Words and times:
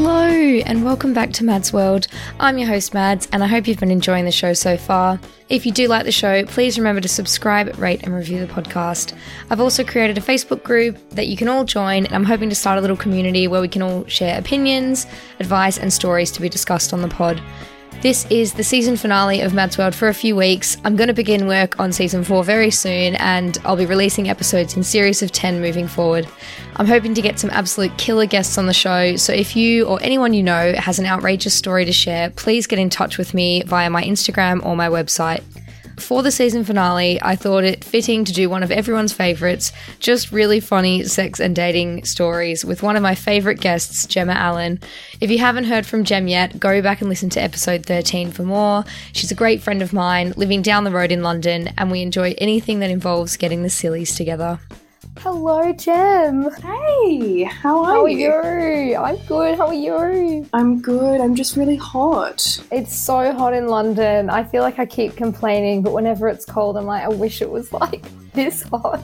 Hello, 0.00 0.28
and 0.28 0.84
welcome 0.84 1.12
back 1.12 1.32
to 1.32 1.44
Mads 1.44 1.72
World. 1.72 2.06
I'm 2.38 2.56
your 2.56 2.68
host, 2.68 2.94
Mads, 2.94 3.26
and 3.32 3.42
I 3.42 3.48
hope 3.48 3.66
you've 3.66 3.80
been 3.80 3.90
enjoying 3.90 4.26
the 4.26 4.30
show 4.30 4.52
so 4.52 4.76
far. 4.76 5.18
If 5.48 5.66
you 5.66 5.72
do 5.72 5.88
like 5.88 6.04
the 6.04 6.12
show, 6.12 6.44
please 6.44 6.78
remember 6.78 7.00
to 7.00 7.08
subscribe, 7.08 7.76
rate, 7.80 8.04
and 8.04 8.14
review 8.14 8.38
the 8.38 8.46
podcast. 8.46 9.12
I've 9.50 9.60
also 9.60 9.82
created 9.82 10.16
a 10.16 10.20
Facebook 10.20 10.62
group 10.62 10.96
that 11.10 11.26
you 11.26 11.36
can 11.36 11.48
all 11.48 11.64
join, 11.64 12.06
and 12.06 12.14
I'm 12.14 12.22
hoping 12.22 12.48
to 12.48 12.54
start 12.54 12.78
a 12.78 12.80
little 12.80 12.96
community 12.96 13.48
where 13.48 13.60
we 13.60 13.66
can 13.66 13.82
all 13.82 14.06
share 14.06 14.38
opinions, 14.38 15.08
advice, 15.40 15.78
and 15.78 15.92
stories 15.92 16.30
to 16.30 16.40
be 16.40 16.48
discussed 16.48 16.92
on 16.92 17.02
the 17.02 17.08
pod. 17.08 17.42
This 18.00 18.26
is 18.30 18.54
the 18.54 18.62
season 18.62 18.96
finale 18.96 19.40
of 19.40 19.54
Mads 19.54 19.76
World 19.76 19.92
for 19.92 20.06
a 20.06 20.14
few 20.14 20.36
weeks. 20.36 20.76
I'm 20.84 20.94
going 20.94 21.08
to 21.08 21.14
begin 21.14 21.48
work 21.48 21.80
on 21.80 21.92
season 21.92 22.22
4 22.22 22.44
very 22.44 22.70
soon, 22.70 23.16
and 23.16 23.58
I'll 23.64 23.76
be 23.76 23.86
releasing 23.86 24.28
episodes 24.28 24.76
in 24.76 24.84
series 24.84 25.20
of 25.20 25.32
10 25.32 25.60
moving 25.60 25.88
forward. 25.88 26.28
I'm 26.76 26.86
hoping 26.86 27.12
to 27.14 27.20
get 27.20 27.40
some 27.40 27.50
absolute 27.50 27.96
killer 27.98 28.26
guests 28.26 28.56
on 28.56 28.66
the 28.66 28.72
show, 28.72 29.16
so 29.16 29.32
if 29.32 29.56
you 29.56 29.84
or 29.86 29.98
anyone 30.00 30.32
you 30.32 30.44
know 30.44 30.74
has 30.74 31.00
an 31.00 31.06
outrageous 31.06 31.54
story 31.54 31.84
to 31.86 31.92
share, 31.92 32.30
please 32.30 32.68
get 32.68 32.78
in 32.78 32.88
touch 32.88 33.18
with 33.18 33.34
me 33.34 33.64
via 33.64 33.90
my 33.90 34.04
Instagram 34.04 34.64
or 34.64 34.76
my 34.76 34.88
website. 34.88 35.42
For 36.00 36.22
the 36.22 36.30
season 36.30 36.64
finale, 36.64 37.20
I 37.22 37.36
thought 37.36 37.64
it 37.64 37.84
fitting 37.84 38.24
to 38.24 38.32
do 38.32 38.48
one 38.48 38.62
of 38.62 38.70
everyone's 38.70 39.12
favourites, 39.12 39.72
just 39.98 40.32
really 40.32 40.60
funny 40.60 41.04
sex 41.04 41.40
and 41.40 41.54
dating 41.54 42.04
stories 42.04 42.64
with 42.64 42.82
one 42.82 42.96
of 42.96 43.02
my 43.02 43.14
favourite 43.14 43.60
guests, 43.60 44.06
Gemma 44.06 44.32
Allan. 44.32 44.80
If 45.20 45.30
you 45.30 45.38
haven't 45.38 45.64
heard 45.64 45.84
from 45.84 46.04
Gem 46.04 46.28
yet, 46.28 46.58
go 46.58 46.80
back 46.80 47.00
and 47.00 47.10
listen 47.10 47.30
to 47.30 47.42
episode 47.42 47.84
13 47.84 48.30
for 48.30 48.44
more. 48.44 48.84
She's 49.12 49.32
a 49.32 49.34
great 49.36 49.60
friend 49.60 49.82
of 49.82 49.92
mine, 49.92 50.32
living 50.36 50.62
down 50.62 50.84
the 50.84 50.90
road 50.90 51.12
in 51.12 51.22
London, 51.22 51.70
and 51.76 51.90
we 51.90 52.00
enjoy 52.00 52.34
anything 52.38 52.78
that 52.78 52.90
involves 52.90 53.36
getting 53.36 53.62
the 53.62 53.70
sillies 53.70 54.14
together. 54.14 54.60
Hello, 55.20 55.72
Gem. 55.72 56.48
Hey, 56.62 57.42
how 57.42 57.80
are 57.82 57.86
How 57.86 58.04
are 58.04 58.08
you? 58.08 58.18
you? 58.90 58.96
I'm 58.96 59.16
good. 59.26 59.58
How 59.58 59.66
are 59.66 59.74
you? 59.74 60.46
I'm 60.52 60.80
good. 60.80 61.20
I'm 61.20 61.34
just 61.34 61.56
really 61.56 61.76
hot. 61.76 62.64
It's 62.70 62.96
so 62.96 63.32
hot 63.32 63.52
in 63.52 63.66
London. 63.66 64.30
I 64.30 64.44
feel 64.44 64.62
like 64.62 64.78
I 64.78 64.86
keep 64.86 65.16
complaining, 65.16 65.82
but 65.82 65.92
whenever 65.92 66.28
it's 66.28 66.44
cold, 66.44 66.76
I'm 66.76 66.86
like, 66.86 67.02
I 67.02 67.08
wish 67.08 67.42
it 67.42 67.50
was 67.50 67.72
like 67.72 68.04
this 68.32 68.62
hot. 68.62 69.02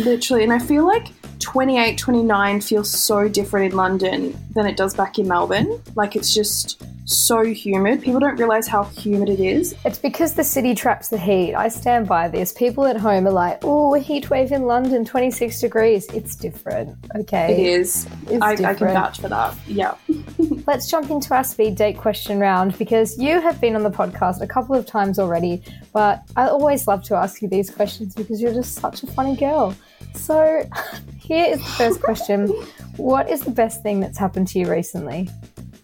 Literally. 0.00 0.42
And 0.42 0.52
I 0.52 0.58
feel 0.58 0.84
like 0.84 1.08
28, 1.42 1.98
29 1.98 2.60
feels 2.60 2.90
so 2.90 3.28
different 3.28 3.72
in 3.72 3.76
London 3.76 4.38
than 4.54 4.66
it 4.66 4.76
does 4.76 4.94
back 4.94 5.18
in 5.18 5.28
Melbourne. 5.28 5.82
Like 5.94 6.16
it's 6.16 6.32
just 6.32 6.82
so 7.04 7.44
humid. 7.44 8.00
People 8.00 8.20
don't 8.20 8.38
realize 8.38 8.68
how 8.68 8.84
humid 8.84 9.28
it 9.28 9.40
is. 9.40 9.74
It's 9.84 9.98
because 9.98 10.34
the 10.34 10.44
city 10.44 10.74
traps 10.74 11.08
the 11.08 11.18
heat. 11.18 11.54
I 11.54 11.68
stand 11.68 12.06
by 12.06 12.28
this. 12.28 12.52
People 12.52 12.86
at 12.86 12.96
home 12.96 13.26
are 13.26 13.32
like, 13.32 13.58
oh, 13.62 13.94
a 13.94 13.98
heat 13.98 14.30
wave 14.30 14.52
in 14.52 14.62
London, 14.62 15.04
26 15.04 15.60
degrees. 15.60 16.06
It's 16.14 16.36
different. 16.36 16.96
Okay. 17.16 17.52
It 17.52 17.66
is. 17.80 18.06
It's 18.28 18.42
I, 18.42 18.52
I 18.52 18.74
can 18.74 18.88
vouch 18.88 19.20
for 19.20 19.28
that. 19.28 19.56
Yeah. 19.66 19.94
Let's 20.66 20.88
jump 20.88 21.10
into 21.10 21.34
our 21.34 21.44
speed 21.44 21.76
date 21.76 21.98
question 21.98 22.38
round 22.38 22.78
because 22.78 23.18
you 23.18 23.40
have 23.40 23.60
been 23.60 23.74
on 23.74 23.82
the 23.82 23.90
podcast 23.90 24.40
a 24.40 24.46
couple 24.46 24.76
of 24.76 24.86
times 24.86 25.18
already, 25.18 25.62
but 25.92 26.22
I 26.36 26.46
always 26.46 26.86
love 26.86 27.02
to 27.04 27.16
ask 27.16 27.42
you 27.42 27.48
these 27.48 27.68
questions 27.68 28.14
because 28.14 28.40
you're 28.40 28.54
just 28.54 28.74
such 28.76 29.02
a 29.02 29.06
funny 29.08 29.36
girl. 29.36 29.74
So, 30.14 30.68
here 31.22 31.46
is 31.46 31.58
the 31.58 31.70
first 31.70 32.02
question 32.02 32.48
What 32.96 33.30
is 33.30 33.40
the 33.40 33.50
best 33.50 33.82
thing 33.82 34.00
that's 34.00 34.18
happened 34.18 34.48
to 34.48 34.58
you 34.58 34.70
recently? 34.70 35.28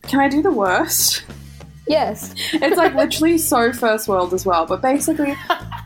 Can 0.02 0.20
I 0.20 0.28
do 0.28 0.42
the 0.42 0.50
worst? 0.50 1.24
Yes. 1.86 2.34
It's 2.52 2.76
like 2.76 2.94
literally 2.94 3.38
so 3.38 3.72
first 3.72 4.08
world 4.08 4.34
as 4.34 4.44
well. 4.44 4.66
But 4.66 4.82
basically, 4.82 5.34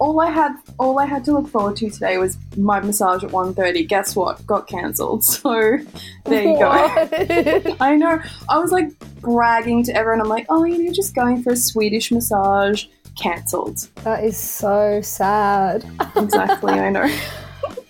all 0.01 0.21
I 0.21 0.31
had 0.31 0.53
all 0.79 0.99
I 0.99 1.07
had 1.07 1.25
to 1.27 1.33
look 1.33 1.49
forward 1.49 1.77
to 1.77 1.91
today 1.91 2.19
was 2.19 2.37
my 2.57 2.81
massage 2.81 3.23
at 3.23 3.31
1.30. 3.31 3.87
Guess 3.87 4.17
what? 4.17 4.45
Got 4.47 4.67
cancelled. 4.67 5.25
So 5.25 5.79
there 6.25 6.43
you 6.43 6.59
go. 6.59 7.77
I 7.81 7.97
know. 7.97 8.21
I 8.49 8.59
was 8.59 8.73
like 8.73 8.99
bragging 9.21 9.85
to 9.85 9.95
everyone. 9.95 10.21
I'm 10.21 10.29
like, 10.29 10.47
oh, 10.49 10.65
you 10.65 10.85
know, 10.85 10.93
just 10.93 11.15
going 11.15 11.43
for 11.43 11.53
a 11.53 11.57
Swedish 11.57 12.11
massage. 12.11 12.87
Cancelled. 13.21 13.89
that 14.05 14.25
is 14.25 14.39
so 14.39 15.01
sad. 15.03 15.85
Exactly. 16.17 16.73
I 16.73 16.89
know. 16.89 17.15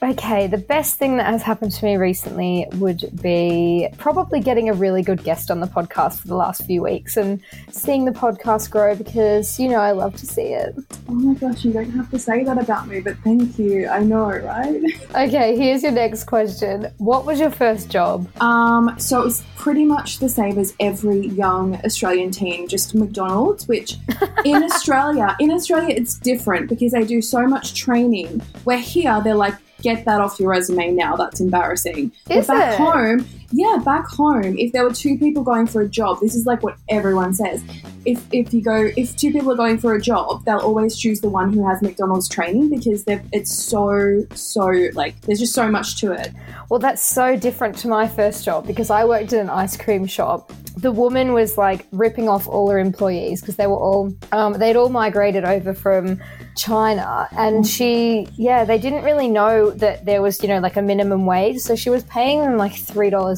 Okay, 0.02 0.48
the 0.48 0.58
best 0.58 0.98
thing 0.98 1.16
that 1.18 1.26
has 1.26 1.42
happened 1.42 1.70
to 1.70 1.84
me 1.84 1.96
recently 1.96 2.66
would 2.72 3.08
be 3.22 3.88
probably 3.98 4.40
getting 4.40 4.68
a 4.68 4.72
really 4.72 5.00
good 5.00 5.22
guest 5.22 5.48
on 5.48 5.60
the 5.60 5.68
podcast 5.68 6.18
for 6.18 6.26
the 6.26 6.34
last 6.34 6.64
few 6.64 6.82
weeks 6.82 7.16
and 7.16 7.40
seeing 7.70 8.04
the 8.04 8.10
podcast 8.10 8.68
grow 8.68 8.96
because, 8.96 9.60
you 9.60 9.68
know, 9.68 9.78
I 9.78 9.92
love 9.92 10.16
to 10.16 10.26
see 10.26 10.54
it. 10.54 10.74
Oh 11.08 11.12
my 11.12 11.34
gosh, 11.34 11.64
you 11.64 11.72
don't 11.72 11.90
have 11.90 12.10
to 12.10 12.18
say 12.18 12.42
that 12.42 12.58
about 12.58 12.88
me, 12.88 12.98
but 12.98 13.16
thank 13.18 13.56
you. 13.60 13.86
I 13.86 14.00
know, 14.00 14.28
right? 14.28 14.82
Okay, 15.14 15.56
here's 15.56 15.82
your 15.82 15.92
next 15.92 16.24
question. 16.24 16.90
What 16.98 17.26
was 17.26 17.38
your 17.38 17.50
first 17.50 17.90
job? 17.90 18.26
Um, 18.40 18.94
so 18.98 19.20
it 19.20 19.24
was 19.24 19.44
pretty 19.56 19.84
much 19.84 20.18
the 20.18 20.28
same 20.28 20.58
as 20.58 20.74
every 20.80 21.28
young 21.28 21.76
Australian 21.84 22.30
teen, 22.30 22.66
just 22.66 22.94
McDonald's, 22.94 23.68
which 23.68 23.98
in 24.44 24.64
Australia, 24.64 25.36
in 25.38 25.52
Australia 25.52 25.94
it's 25.94 26.18
different 26.18 26.68
because 26.68 26.92
they 26.92 27.04
do 27.04 27.22
so 27.22 27.46
much 27.46 27.74
training. 27.74 28.40
Where 28.64 28.78
here 28.78 29.20
they're 29.22 29.34
like, 29.34 29.54
get 29.82 30.04
that 30.04 30.20
off 30.20 30.38
your 30.38 30.48
resume 30.50 30.92
now, 30.92 31.16
that's 31.16 31.40
embarrassing. 31.40 32.12
Is 32.30 32.46
but 32.46 32.58
back 32.58 32.72
it? 32.74 32.76
home, 32.78 33.26
yeah, 33.52 33.78
back 33.84 34.06
home, 34.06 34.56
if 34.58 34.72
there 34.72 34.84
were 34.84 34.92
two 34.92 35.18
people 35.18 35.42
going 35.42 35.66
for 35.66 35.82
a 35.82 35.88
job, 35.88 36.20
this 36.20 36.34
is 36.34 36.46
like 36.46 36.62
what 36.62 36.76
everyone 36.88 37.34
says. 37.34 37.62
If 38.04 38.24
if 38.32 38.52
you 38.52 38.62
go 38.62 38.90
if 38.96 39.16
two 39.16 39.30
people 39.30 39.52
are 39.52 39.56
going 39.56 39.78
for 39.78 39.94
a 39.94 40.00
job, 40.00 40.44
they'll 40.44 40.58
always 40.58 40.96
choose 40.98 41.20
the 41.20 41.28
one 41.28 41.52
who 41.52 41.66
has 41.68 41.82
McDonald's 41.82 42.28
training 42.28 42.70
because 42.70 43.04
it's 43.06 43.54
so 43.54 44.24
so 44.34 44.66
like 44.94 45.20
there's 45.22 45.38
just 45.38 45.54
so 45.54 45.70
much 45.70 46.00
to 46.00 46.12
it. 46.12 46.32
Well, 46.72 46.80
that's 46.80 47.02
so 47.02 47.36
different 47.36 47.76
to 47.78 47.88
my 47.88 48.08
first 48.08 48.44
job 48.44 48.66
because 48.66 48.88
I 48.88 49.04
worked 49.04 49.32
in 49.34 49.40
an 49.40 49.50
ice 49.50 49.76
cream 49.76 50.06
shop. 50.06 50.50
The 50.76 50.90
woman 50.90 51.34
was 51.34 51.58
like 51.58 51.86
ripping 51.92 52.30
off 52.30 52.48
all 52.48 52.70
her 52.70 52.78
employees 52.78 53.42
because 53.42 53.56
they 53.56 53.66
were 53.66 53.76
all, 53.76 54.10
um, 54.32 54.54
they'd 54.54 54.74
all 54.74 54.88
migrated 54.88 55.44
over 55.44 55.74
from 55.74 56.18
China. 56.56 57.28
And 57.32 57.66
she, 57.66 58.26
yeah, 58.36 58.64
they 58.64 58.78
didn't 58.78 59.04
really 59.04 59.28
know 59.28 59.70
that 59.72 60.06
there 60.06 60.22
was, 60.22 60.42
you 60.42 60.48
know, 60.48 60.60
like 60.60 60.76
a 60.76 60.82
minimum 60.82 61.26
wage. 61.26 61.58
So 61.58 61.76
she 61.76 61.90
was 61.90 62.04
paying 62.04 62.40
them 62.40 62.56
like 62.56 62.72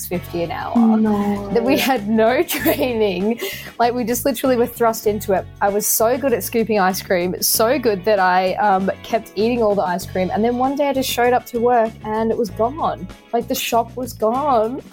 $3.50 0.09 0.45
an 0.45 0.51
hour. 0.51 0.97
No. 0.97 1.49
That 1.51 1.65
we 1.65 1.79
had 1.79 2.09
no 2.09 2.43
training. 2.57 3.41
Like 3.79 3.95
we 3.95 4.05
just 4.05 4.25
literally 4.25 4.57
were 4.57 4.67
thrust 4.67 5.07
into 5.07 5.33
it. 5.33 5.47
I 5.61 5.69
was 5.69 5.87
so 5.87 6.19
good 6.19 6.33
at 6.33 6.43
scooping 6.43 6.79
ice 6.79 7.03
cream, 7.03 7.41
so 7.43 7.79
good 7.79 8.05
that 8.05 8.19
I 8.19 8.55
um, 8.55 8.91
kept 9.03 9.33
eating 9.35 9.63
all 9.63 9.75
the 9.75 9.83
ice 9.83 10.07
cream. 10.07 10.31
And 10.33 10.45
then 10.45 10.59
one 10.59 10.77
day 10.77 10.89
I 10.89 10.93
just 10.93 11.11
showed 11.11 11.33
up 11.33 11.47
to 11.47 11.61
work 11.61 11.93
and 12.05 12.31
it 12.31 12.37
was 12.37 12.51
gone. 12.51 13.09
Like 13.33 13.49
the 13.49 13.55
shop 13.55 13.97
was 13.97 14.13
gone. 14.13 14.83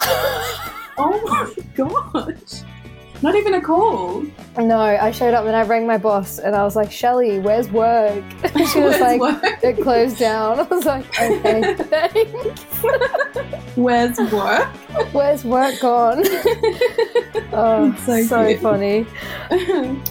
Oh 0.98 1.22
my 1.24 1.64
gosh. 1.74 2.62
Not 3.22 3.36
even 3.36 3.54
a 3.54 3.60
call. 3.60 4.24
No, 4.58 4.78
I 4.80 5.12
showed 5.12 5.32
up 5.32 5.46
and 5.46 5.54
I 5.54 5.62
rang 5.62 5.86
my 5.86 5.96
boss 5.96 6.38
and 6.38 6.56
I 6.56 6.64
was 6.64 6.74
like, 6.74 6.90
Shelly, 6.90 7.38
where's 7.38 7.70
work? 7.70 8.24
And 8.42 8.68
she 8.72 8.80
was 8.80 8.98
like, 9.00 9.20
work? 9.20 9.40
it 9.62 9.80
closed 9.80 10.18
down. 10.18 10.58
I 10.60 10.62
was 10.64 10.84
like, 10.84 11.06
okay, 11.20 11.74
thanks. 11.78 12.64
Where's 13.76 14.18
work? 14.32 14.68
Where's 15.12 15.44
work 15.44 15.80
gone? 15.80 16.22
oh, 17.52 17.94
so 18.04 18.22
so, 18.24 18.56
funny. 18.58 19.06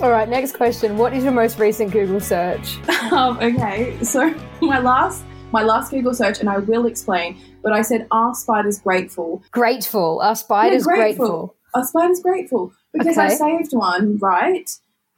All 0.02 0.10
right, 0.10 0.30
next 0.30 0.56
question. 0.56 0.98
What 0.98 1.14
is 1.14 1.24
your 1.26 1.34
most 1.34 1.60
recent 1.60 1.92
Google 1.92 2.22
search? 2.22 2.78
um, 3.12 3.38
okay, 3.40 4.02
so 4.04 4.34
my 4.62 4.80
last 4.80 5.24
my 5.52 5.64
last 5.64 5.92
Google 5.92 6.14
search, 6.14 6.40
and 6.40 6.50
I 6.50 6.60
will 6.60 6.86
explain, 6.86 7.38
but 7.62 7.74
I 7.74 7.82
said, 7.82 8.08
"Are 8.10 8.34
spiders 8.34 8.80
grateful?" 8.80 9.44
Grateful. 9.52 10.22
Our 10.22 10.36
spider's 10.36 10.86
Yeah, 10.88 10.96
grateful. 10.96 11.56
Are 11.74 11.84
spiders 11.84 12.22
grateful? 12.22 12.74
Because 12.94 13.18
I 13.18 13.30
saved 13.30 13.74
one, 13.74 14.18
right? 14.18 14.70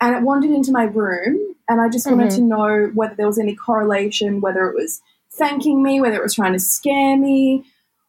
And 0.02 0.16
it 0.16 0.22
wandered 0.24 0.52
into 0.52 0.72
my 0.72 0.84
room, 0.84 1.40
and 1.70 1.80
I 1.82 1.90
just 1.90 2.10
wanted 2.10 2.30
Mhm. 2.32 2.36
to 2.36 2.42
know 2.42 2.92
whether 2.94 3.16
there 3.16 3.28
was 3.28 3.40
any 3.40 3.56
correlation, 3.56 4.42
whether 4.42 4.68
it 4.70 4.76
was 4.76 5.02
thanking 5.32 5.82
me, 5.82 6.00
whether 6.02 6.18
it 6.18 6.24
was 6.24 6.36
trying 6.36 6.54
to 6.54 6.60
scare 6.60 7.18
me. 7.18 7.64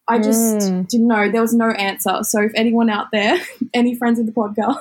I 0.06 0.19
just 0.19 0.56
Mm. 0.70 0.88
didn't 0.88 1.06
know. 1.06 1.31
There 1.31 1.40
was 1.40 1.55
no 1.55 1.70
answer. 1.70 2.19
So 2.25 2.43
if 2.43 2.52
anyone 2.55 2.90
out 2.90 3.06
there, 3.12 3.38
any 3.75 3.94
friends 3.94 4.19
of 4.19 4.26
the 4.26 4.32
podcast, 4.32 4.81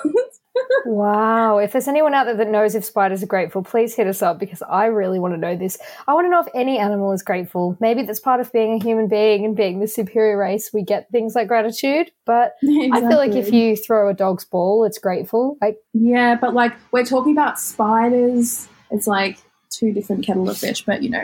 Wow. 0.86 1.58
If 1.60 1.72
there's 1.72 1.88
anyone 1.88 2.14
out 2.14 2.26
there 2.26 2.36
that 2.36 2.50
knows 2.50 2.76
if 2.76 2.84
spiders 2.86 3.24
are 3.24 3.28
grateful, 3.28 3.64
please 3.64 3.96
hit 3.96 4.08
us 4.08 4.22
up 4.22 4.40
because 4.40 4.62
I 4.64 4.86
really 4.86 5.20
want 5.20 5.34
to 5.34 5.40
know 5.40 5.56
this. 5.56 5.78
I 6.08 6.14
want 6.14 6.26
to 6.26 6.30
know 6.30 6.42
if 6.42 6.48
any 6.54 6.78
animal 6.78 7.12
is 7.14 7.24
grateful. 7.24 7.78
Maybe 7.80 8.04
that's 8.04 8.20
part 8.20 8.40
of 8.40 8.52
being 8.52 8.74
a 8.80 8.84
human 8.84 9.08
being 9.08 9.46
and 9.46 9.56
being 9.56 9.80
the 9.80 9.88
superior 9.88 10.38
race. 10.38 10.72
We 10.74 10.84
get 10.84 11.10
things 11.10 11.36
like 11.36 11.48
gratitude, 11.48 12.12
but 12.26 12.56
I 12.64 13.00
feel 13.00 13.18
like 13.18 13.32
if 13.32 13.52
you 13.52 13.76
throw 13.76 14.10
a 14.10 14.14
dog's 14.14 14.46
ball, 14.46 14.84
it's 14.84 14.98
grateful. 14.98 15.58
Like, 15.62 15.78
Yeah, 15.94 16.36
but 16.36 16.54
like 16.54 16.74
we're 16.92 17.06
talking 17.06 17.32
about 17.32 17.60
spiders. 17.60 18.68
It's 18.92 19.08
like 19.08 19.38
two 19.70 19.92
different 19.92 20.24
kettle 20.24 20.50
of 20.50 20.58
fish, 20.58 20.86
but 20.86 21.02
you 21.02 21.10
know, 21.10 21.24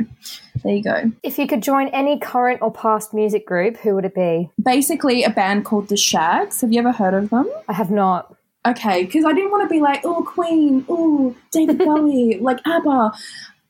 there 0.64 0.76
you 0.76 0.84
go. 0.84 1.12
if 1.22 1.38
you 1.38 1.48
could 1.48 1.62
join 1.62 1.88
any 1.90 2.18
current 2.18 2.62
or 2.62 2.72
past 2.72 3.14
music 3.14 3.46
group, 3.46 3.78
who 3.78 3.94
would 3.96 4.06
it 4.06 4.16
be? 4.16 4.50
Basically, 4.62 5.24
a 5.24 5.30
band 5.30 5.66
called 5.66 5.90
the 5.90 5.98
Shaggs. 5.98 6.62
Have 6.62 6.74
you 6.74 6.80
ever 6.80 6.92
heard 6.92 7.14
of 7.14 7.30
them? 7.30 7.50
I 7.68 7.74
have 7.74 7.92
not. 7.92 8.36
Okay, 8.68 9.06
because 9.06 9.24
I 9.26 9.34
didn't 9.34 9.52
want 9.52 9.68
to 9.68 9.74
be 9.74 9.80
like, 9.80 10.02
oh, 10.04 10.24
Queen, 10.24 10.86
oh, 10.90 11.36
David 11.52 11.78
Bowie, 11.80 12.40
like 12.40 12.60
ABBA, 12.66 13.12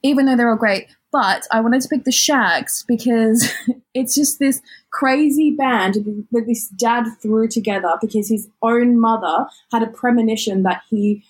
even 0.04 0.26
though 0.26 0.36
they're 0.36 0.50
all 0.50 0.58
great. 0.58 0.88
But 1.12 1.48
I 1.52 1.62
wanted 1.62 1.82
to 1.82 1.90
pick 1.90 2.04
the 2.04 2.12
Shaggs 2.12 2.86
because 2.88 3.52
it's 3.94 4.16
just 4.16 4.40
this 4.40 4.62
crazy 4.92 5.52
band 5.52 6.26
that 6.32 6.46
this 6.46 6.68
dad 6.70 7.06
threw 7.22 7.48
together 7.48 7.94
because 8.02 8.30
his 8.30 8.50
own 8.62 9.00
mother 9.00 9.48
had 9.72 9.84
a 9.84 9.88
premonition 9.88 10.64
that 10.64 10.82
he 10.90 11.24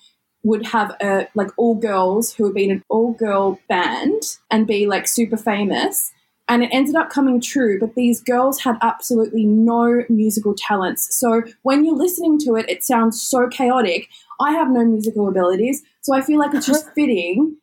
would 0.43 0.65
have 0.67 0.95
a 1.01 1.27
like 1.35 1.49
all 1.57 1.75
girls 1.75 2.33
who 2.33 2.43
would 2.43 2.53
be 2.53 2.63
in 2.63 2.71
an 2.71 2.83
all 2.89 3.11
girl 3.13 3.59
band 3.67 4.21
and 4.49 4.67
be 4.67 4.87
like 4.87 5.05
super 5.05 5.35
famous 5.35 6.13
and 6.49 6.63
it 6.63 6.69
ended 6.73 6.95
up 6.95 7.09
coming 7.09 7.39
true 7.39 7.79
but 7.79 7.95
these 7.95 8.21
girls 8.21 8.59
had 8.59 8.77
absolutely 8.81 9.45
no 9.45 10.03
musical 10.09 10.53
talents. 10.57 11.15
So 11.15 11.43
when 11.61 11.85
you're 11.85 11.95
listening 11.95 12.39
to 12.39 12.55
it 12.55 12.69
it 12.69 12.83
sounds 12.83 13.21
so 13.21 13.47
chaotic. 13.47 14.09
I 14.41 14.51
have 14.51 14.69
no 14.69 14.85
musical 14.85 15.27
abilities 15.27 15.83
so 16.01 16.15
i 16.15 16.21
feel 16.21 16.39
like 16.39 16.53
it's 16.53 16.65
just 16.65 16.89
fitting. 16.95 17.55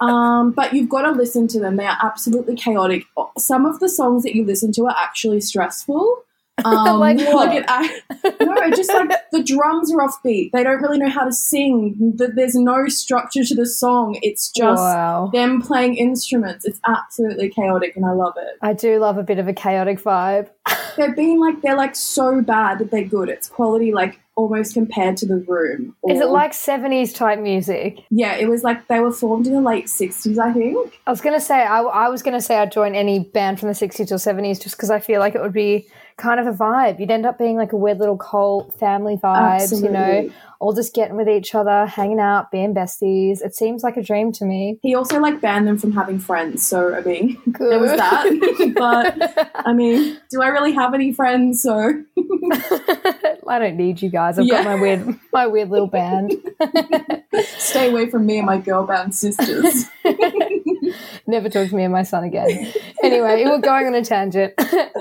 Um, 0.00 0.52
but 0.52 0.74
you've 0.74 0.88
got 0.88 1.02
to 1.02 1.12
listen 1.12 1.48
to 1.48 1.60
them. 1.60 1.76
They 1.76 1.86
are 1.86 1.98
absolutely 2.02 2.56
chaotic. 2.56 3.04
Some 3.38 3.64
of 3.66 3.80
the 3.80 3.88
songs 3.88 4.22
that 4.22 4.34
you 4.34 4.44
listen 4.44 4.72
to 4.72 4.86
are 4.86 4.96
actually 4.96 5.40
stressful 5.40 6.24
um, 6.64 7.00
Like 7.00 7.18
what? 7.18 7.54
it, 7.54 7.64
I, 7.68 8.00
no, 8.40 8.70
just 8.70 8.92
like 8.92 9.10
the 9.32 9.42
drums 9.42 9.92
are 9.92 9.98
offbeat. 9.98 10.50
They 10.52 10.62
don't 10.62 10.80
really 10.80 10.98
know 10.98 11.08
how 11.08 11.24
to 11.24 11.32
sing. 11.32 12.14
Th- 12.18 12.30
There's 12.34 12.54
no 12.54 12.88
structure 12.88 13.44
to 13.44 13.54
the 13.54 13.66
song. 13.66 14.18
It's 14.22 14.50
just 14.50 14.80
wow. 14.80 15.30
them 15.32 15.62
playing 15.62 15.96
instruments. 15.96 16.64
It's 16.64 16.80
absolutely 16.86 17.48
chaotic, 17.48 17.96
and 17.96 18.04
I 18.04 18.12
love 18.12 18.34
it. 18.36 18.58
I 18.60 18.72
do 18.74 18.98
love 18.98 19.18
a 19.18 19.22
bit 19.22 19.38
of 19.38 19.48
a 19.48 19.52
chaotic 19.52 20.00
vibe. 20.00 20.48
They're 20.96 21.14
being 21.14 21.40
like 21.40 21.62
they're 21.62 21.76
like 21.76 21.96
so 21.96 22.42
bad 22.42 22.78
that 22.78 22.90
they're 22.90 23.04
good. 23.04 23.28
It's 23.28 23.48
quality 23.48 23.92
like 23.92 24.20
almost 24.34 24.74
compared 24.74 25.16
to 25.18 25.26
the 25.26 25.36
room. 25.36 25.94
Is 26.08 26.20
it 26.20 26.28
like 26.28 26.52
70s 26.52 27.14
type 27.14 27.38
music? 27.38 28.00
Yeah, 28.10 28.34
it 28.34 28.48
was 28.48 28.64
like 28.64 28.88
they 28.88 29.00
were 29.00 29.12
formed 29.12 29.46
in 29.46 29.52
the 29.54 29.60
late 29.60 29.86
'60s, 29.86 30.38
I 30.38 30.52
think. 30.52 31.00
I 31.06 31.10
was 31.10 31.20
going 31.20 31.34
to 31.34 31.40
say, 31.40 31.62
I, 31.62 31.80
I 31.82 32.08
was 32.08 32.22
going 32.22 32.34
to 32.34 32.40
say 32.40 32.56
I'd 32.56 32.72
join 32.72 32.94
any 32.94 33.18
band 33.20 33.60
from 33.60 33.68
the 33.68 33.74
60s 33.74 34.10
or 34.10 34.16
70s 34.16 34.62
just 34.62 34.76
because 34.76 34.90
I 34.90 35.00
feel 35.00 35.20
like 35.20 35.34
it 35.34 35.42
would 35.42 35.52
be 35.52 35.88
kind 36.16 36.40
of 36.40 36.46
a 36.46 36.52
vibe. 36.52 37.00
You'd 37.00 37.10
end 37.10 37.26
up 37.26 37.38
being 37.38 37.56
like 37.56 37.72
a 37.72 37.76
weird 37.76 37.98
little 37.98 38.16
cult 38.16 38.78
family 38.78 39.16
vibes, 39.16 39.82
you 39.82 39.90
know, 39.90 40.30
all 40.60 40.72
just 40.72 40.94
getting 40.94 41.16
with 41.16 41.28
each 41.28 41.54
other, 41.54 41.86
hanging 41.86 42.20
out, 42.20 42.50
being 42.50 42.74
besties. 42.74 43.42
It 43.42 43.54
seems 43.54 43.82
like 43.82 43.96
a 43.96 44.02
dream 44.02 44.30
to 44.32 44.44
me. 44.44 44.78
He 44.82 44.94
also 44.94 45.18
like 45.18 45.40
banned 45.40 45.66
them 45.66 45.78
from 45.78 45.92
having 45.92 46.18
friends. 46.18 46.64
So 46.64 46.94
I 46.94 47.00
mean, 47.00 47.40
there 47.58 47.78
was 47.78 47.90
Good. 47.90 47.98
that. 47.98 48.74
but 48.76 49.50
I 49.66 49.72
mean, 49.72 50.18
do 50.30 50.42
I 50.42 50.48
really 50.48 50.72
have 50.72 50.94
any 50.94 51.12
friends? 51.12 51.62
So 51.62 52.04
I 53.46 53.58
don't 53.58 53.76
need 53.76 54.00
you 54.02 54.08
guys. 54.10 54.38
I've 54.38 54.46
Yeah. 54.46 54.62
got 54.62 54.64
my 54.64 54.80
weird, 54.80 55.18
my 55.32 55.46
weird 55.46 55.70
little 55.70 55.86
band. 55.88 56.32
stay 57.58 57.90
away 57.90 58.08
from 58.10 58.26
me 58.26 58.38
and 58.38 58.46
my 58.46 58.58
girl 58.58 58.86
band 58.86 59.14
sisters. 59.14 59.86
Never 61.26 61.48
talk 61.48 61.68
to 61.68 61.74
me 61.76 61.84
and 61.84 61.92
my 61.92 62.02
son 62.02 62.24
again. 62.24 62.72
Anyway, 63.02 63.44
we're 63.44 63.58
going 63.60 63.86
on 63.86 63.94
a 63.94 64.04
tangent. 64.04 64.52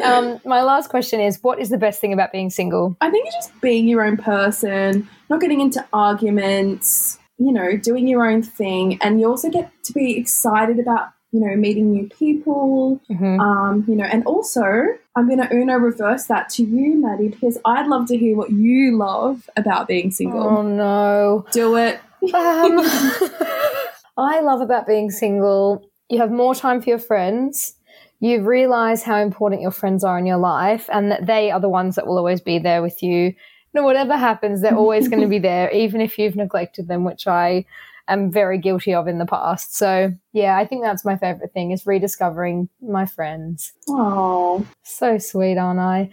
Um, 0.04 0.40
my 0.46 0.62
last 0.62 0.90
question 0.90 1.20
is: 1.20 1.40
What 1.42 1.60
is 1.60 1.70
the 1.70 1.78
best 1.78 2.00
thing 2.00 2.14
about 2.14 2.32
being 2.32 2.50
single? 2.50 2.96
I 3.02 3.10
think 3.10 3.28
it's 3.28 3.36
just 3.36 3.62
being 3.62 3.88
your 3.88 4.04
own 4.04 4.18
person, 4.18 5.08
not 5.30 5.42
getting 5.42 5.62
into 5.62 5.86
arguments, 5.94 7.18
you 7.38 7.52
know, 7.52 7.76
doing 7.78 8.08
your 8.08 8.26
own 8.30 8.44
thing. 8.44 8.98
And 9.02 9.20
you 9.20 9.28
also 9.28 9.50
get 9.50 9.72
to 9.86 9.94
be 9.94 10.18
excited 10.18 10.80
about, 10.80 11.10
you 11.32 11.40
know, 11.40 11.56
meeting 11.56 11.92
new 11.92 12.08
people. 12.08 13.02
Mhm. 13.10 13.40
Um, 13.40 13.86
you 13.88 13.96
know, 13.96 14.06
and 14.06 14.24
also 14.26 14.86
I'm 15.16 15.28
gonna 15.28 15.50
Uno 15.52 15.76
reverse 15.76 16.26
that 16.26 16.50
to 16.52 16.64
you, 16.64 17.02
Maddie, 17.02 17.28
because 17.28 17.58
I'd 17.66 17.88
love 17.88 18.08
to 18.08 18.18
hear 18.18 18.36
what 18.36 18.52
you 18.52 18.98
love 18.98 19.50
about 19.58 19.88
being 19.88 20.12
single. 20.12 20.42
Oh 20.42 20.62
no. 20.62 21.46
Do 21.52 21.76
it. 21.76 22.00
Um, 22.24 22.80
I 24.18 24.40
love 24.42 24.62
about 24.62 24.88
being 24.88 25.12
single. 25.12 25.90
You 26.10 26.20
have 26.20 26.32
more 26.32 26.56
time 26.56 26.82
for 26.82 26.90
your 26.90 27.00
friends. 27.00 27.76
You 28.20 28.42
realize 28.44 29.04
how 29.04 29.18
important 29.18 29.62
your 29.62 29.72
friends 29.72 30.04
are 30.04 30.18
in 30.18 30.26
your 30.26 30.38
life 30.38 30.90
and 30.94 31.12
that 31.12 31.26
they 31.26 31.52
are 31.52 31.60
the 31.60 31.70
ones 31.70 31.96
that 31.96 32.06
will 32.06 32.18
always 32.18 32.40
be 32.40 32.60
there 32.60 32.82
with 32.82 33.02
you. 33.02 33.34
No, 33.74 33.84
whatever 33.84 34.16
happens, 34.16 34.62
they're 34.62 34.76
always 34.76 35.08
going 35.08 35.22
to 35.22 35.28
be 35.28 35.40
there, 35.50 35.72
even 35.72 36.02
if 36.02 36.20
you've 36.20 36.36
neglected 36.36 36.88
them, 36.88 37.04
which 37.04 37.26
I 37.26 37.66
am 38.08 38.32
very 38.32 38.58
guilty 38.58 38.94
of 38.94 39.08
in 39.08 39.18
the 39.18 39.26
past. 39.26 39.76
So, 39.76 40.14
yeah, 40.34 40.58
I 40.58 40.66
think 40.66 40.84
that's 40.84 41.06
my 41.06 41.18
favorite 41.18 41.54
thing 41.54 41.72
is 41.72 41.86
rediscovering 41.86 42.70
my 42.82 43.06
friends. 43.06 43.74
Oh, 43.90 44.66
So 44.84 45.18
sweet, 45.18 45.58
aren't 45.58 45.80
I? 45.80 46.10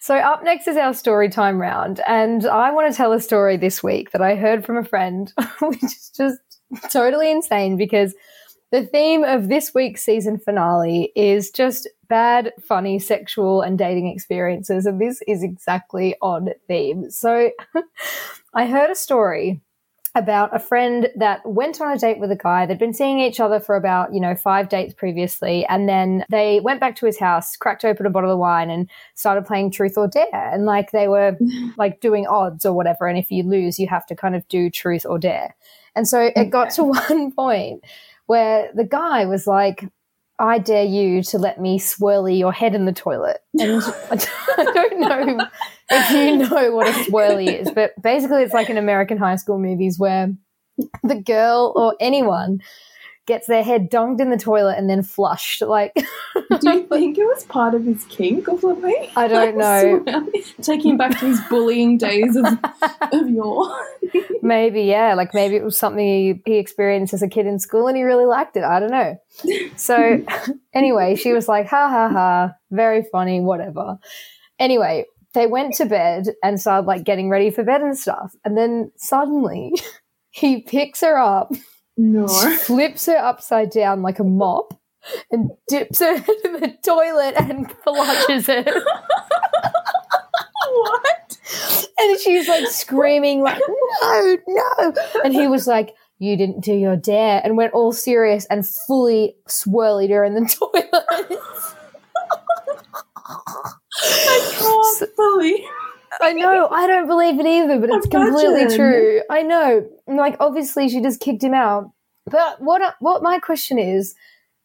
so, 0.00 0.16
up 0.16 0.42
next 0.44 0.68
is 0.68 0.76
our 0.76 0.94
story 0.94 1.28
time 1.28 1.60
round. 1.60 2.00
And 2.06 2.46
I 2.46 2.70
want 2.70 2.90
to 2.92 2.96
tell 2.96 3.12
a 3.12 3.20
story 3.20 3.56
this 3.56 3.82
week 3.82 4.10
that 4.12 4.22
I 4.22 4.34
heard 4.34 4.64
from 4.64 4.76
a 4.76 4.84
friend, 4.84 5.32
which 5.60 5.82
is 5.82 6.10
just 6.16 6.38
totally 6.90 7.30
insane 7.30 7.76
because 7.76 8.14
the 8.70 8.84
theme 8.84 9.24
of 9.24 9.48
this 9.48 9.72
week's 9.74 10.02
season 10.02 10.38
finale 10.38 11.10
is 11.16 11.50
just 11.50 11.88
bad, 12.08 12.52
funny, 12.62 12.98
sexual, 12.98 13.62
and 13.62 13.78
dating 13.78 14.08
experiences. 14.08 14.84
And 14.84 15.00
this 15.00 15.22
is 15.26 15.42
exactly 15.42 16.16
on 16.20 16.50
theme. 16.66 17.10
So, 17.10 17.50
I 18.54 18.66
heard 18.66 18.90
a 18.90 18.94
story 18.94 19.60
about 20.18 20.54
a 20.54 20.58
friend 20.58 21.08
that 21.14 21.40
went 21.46 21.80
on 21.80 21.92
a 21.92 21.98
date 21.98 22.18
with 22.18 22.30
a 22.30 22.36
guy. 22.36 22.66
They'd 22.66 22.78
been 22.78 22.92
seeing 22.92 23.20
each 23.20 23.38
other 23.40 23.60
for 23.60 23.76
about, 23.76 24.12
you 24.12 24.20
know, 24.20 24.34
five 24.34 24.68
dates 24.68 24.92
previously. 24.92 25.64
And 25.66 25.88
then 25.88 26.24
they 26.28 26.60
went 26.60 26.80
back 26.80 26.96
to 26.96 27.06
his 27.06 27.18
house, 27.18 27.56
cracked 27.56 27.84
open 27.84 28.04
a 28.04 28.10
bottle 28.10 28.32
of 28.32 28.38
wine 28.38 28.68
and 28.68 28.90
started 29.14 29.46
playing 29.46 29.70
truth 29.70 29.96
or 29.96 30.08
dare. 30.08 30.50
And 30.52 30.66
like 30.66 30.90
they 30.90 31.08
were 31.08 31.36
like 31.76 32.00
doing 32.00 32.26
odds 32.26 32.66
or 32.66 32.72
whatever. 32.72 33.06
And 33.06 33.16
if 33.16 33.30
you 33.30 33.44
lose, 33.44 33.78
you 33.78 33.86
have 33.86 34.06
to 34.06 34.16
kind 34.16 34.34
of 34.34 34.46
do 34.48 34.68
truth 34.70 35.06
or 35.08 35.18
dare. 35.18 35.54
And 35.94 36.06
so 36.06 36.30
it 36.34 36.50
got 36.50 36.70
to 36.72 36.84
one 37.08 37.32
point 37.32 37.84
where 38.26 38.70
the 38.74 38.84
guy 38.84 39.24
was 39.24 39.46
like, 39.46 39.84
I 40.38 40.58
dare 40.58 40.84
you 40.84 41.22
to 41.24 41.38
let 41.38 41.60
me 41.60 41.78
swirly 41.78 42.38
your 42.38 42.52
head 42.52 42.74
in 42.74 42.84
the 42.84 42.92
toilet. 42.92 43.38
And 43.58 43.82
I 44.10 44.64
don't 44.64 45.00
know 45.00 45.46
if 45.90 46.10
you 46.10 46.36
know 46.36 46.74
what 46.74 46.86
a 46.86 46.92
swirly 47.10 47.60
is, 47.60 47.70
but 47.70 48.00
basically 48.00 48.42
it's 48.42 48.54
like 48.54 48.70
in 48.70 48.76
American 48.76 49.18
high 49.18 49.36
school 49.36 49.58
movies 49.58 49.98
where 49.98 50.32
the 51.02 51.16
girl 51.16 51.72
or 51.74 51.96
anyone 52.00 52.60
gets 53.28 53.46
their 53.46 53.62
head 53.62 53.90
dunked 53.90 54.20
in 54.20 54.30
the 54.30 54.36
toilet 54.36 54.76
and 54.76 54.90
then 54.90 55.02
flushed. 55.02 55.62
Like, 55.62 55.94
do 55.94 56.70
you 56.70 56.86
think 56.88 57.18
it 57.18 57.24
was 57.24 57.44
part 57.44 57.74
of 57.74 57.84
his 57.84 58.04
kink 58.06 58.48
or 58.48 58.58
something? 58.58 59.08
I 59.14 59.28
don't 59.28 59.56
know. 59.56 60.26
Taking 60.62 60.92
him 60.92 60.96
back 60.96 61.18
to 61.20 61.26
his 61.26 61.40
bullying 61.48 61.98
days 61.98 62.34
of, 62.34 62.46
of 63.12 63.30
yore. 63.30 63.68
maybe, 64.42 64.82
yeah, 64.82 65.14
like 65.14 65.34
maybe 65.34 65.54
it 65.54 65.62
was 65.62 65.76
something 65.76 66.04
he, 66.04 66.42
he 66.44 66.56
experienced 66.56 67.14
as 67.14 67.22
a 67.22 67.28
kid 67.28 67.46
in 67.46 67.60
school 67.60 67.86
and 67.86 67.96
he 67.96 68.02
really 68.02 68.24
liked 68.24 68.56
it. 68.56 68.64
I 68.64 68.80
don't 68.80 68.90
know. 68.90 69.20
So, 69.76 70.24
anyway, 70.72 71.14
she 71.14 71.32
was 71.32 71.46
like, 71.46 71.68
ha 71.68 71.88
ha 71.88 72.08
ha, 72.08 72.54
very 72.70 73.04
funny, 73.12 73.40
whatever. 73.40 73.98
Anyway, 74.58 75.04
they 75.34 75.46
went 75.46 75.74
to 75.74 75.86
bed 75.86 76.28
and 76.42 76.60
started 76.60 76.86
like 76.86 77.04
getting 77.04 77.28
ready 77.28 77.50
for 77.50 77.62
bed 77.62 77.82
and 77.82 77.96
stuff. 77.96 78.34
And 78.44 78.56
then 78.56 78.90
suddenly 78.96 79.72
he 80.30 80.62
picks 80.62 81.02
her 81.02 81.18
up, 81.18 81.52
No. 81.98 82.28
flips 82.28 83.06
her 83.06 83.16
upside 83.18 83.70
down 83.70 84.02
like 84.02 84.20
a 84.20 84.24
mop, 84.24 84.78
and 85.30 85.50
dips 85.68 85.98
her 85.98 86.14
in 86.44 86.52
the 86.60 86.76
toilet 86.84 87.34
and 87.36 87.70
flushes 87.82 88.48
it. 88.48 88.66
what? 90.70 91.38
And 91.98 92.20
she's 92.20 92.48
like 92.48 92.68
screaming, 92.68 93.42
like, 93.42 93.60
no, 94.02 94.38
no. 94.46 94.94
And 95.24 95.34
he 95.34 95.48
was 95.48 95.66
like, 95.66 95.94
you 96.20 96.36
didn't 96.36 96.60
do 96.60 96.72
your 96.72 96.96
dare, 96.96 97.40
and 97.44 97.56
went 97.56 97.74
all 97.74 97.92
serious 97.92 98.46
and 98.46 98.66
fully 98.66 99.36
swirled 99.46 100.10
her 100.10 100.24
in 100.24 100.34
the 100.34 100.40
toilet. 100.72 101.40
I 104.00 104.98
can't 104.98 105.16
believe. 105.16 105.64
I 106.20 106.32
know, 106.32 106.68
I 106.68 106.86
don't 106.86 107.06
believe 107.06 107.38
it 107.38 107.46
either, 107.46 107.78
but 107.78 107.90
it's 107.90 108.06
completely 108.06 108.74
true. 108.74 109.22
I 109.30 109.42
know. 109.42 109.88
Like, 110.06 110.36
obviously, 110.40 110.88
she 110.88 111.00
just 111.00 111.20
kicked 111.20 111.42
him 111.42 111.54
out. 111.54 111.92
But 112.26 112.60
what 112.60 112.94
what 113.00 113.22
my 113.22 113.38
question 113.38 113.78
is, 113.78 114.14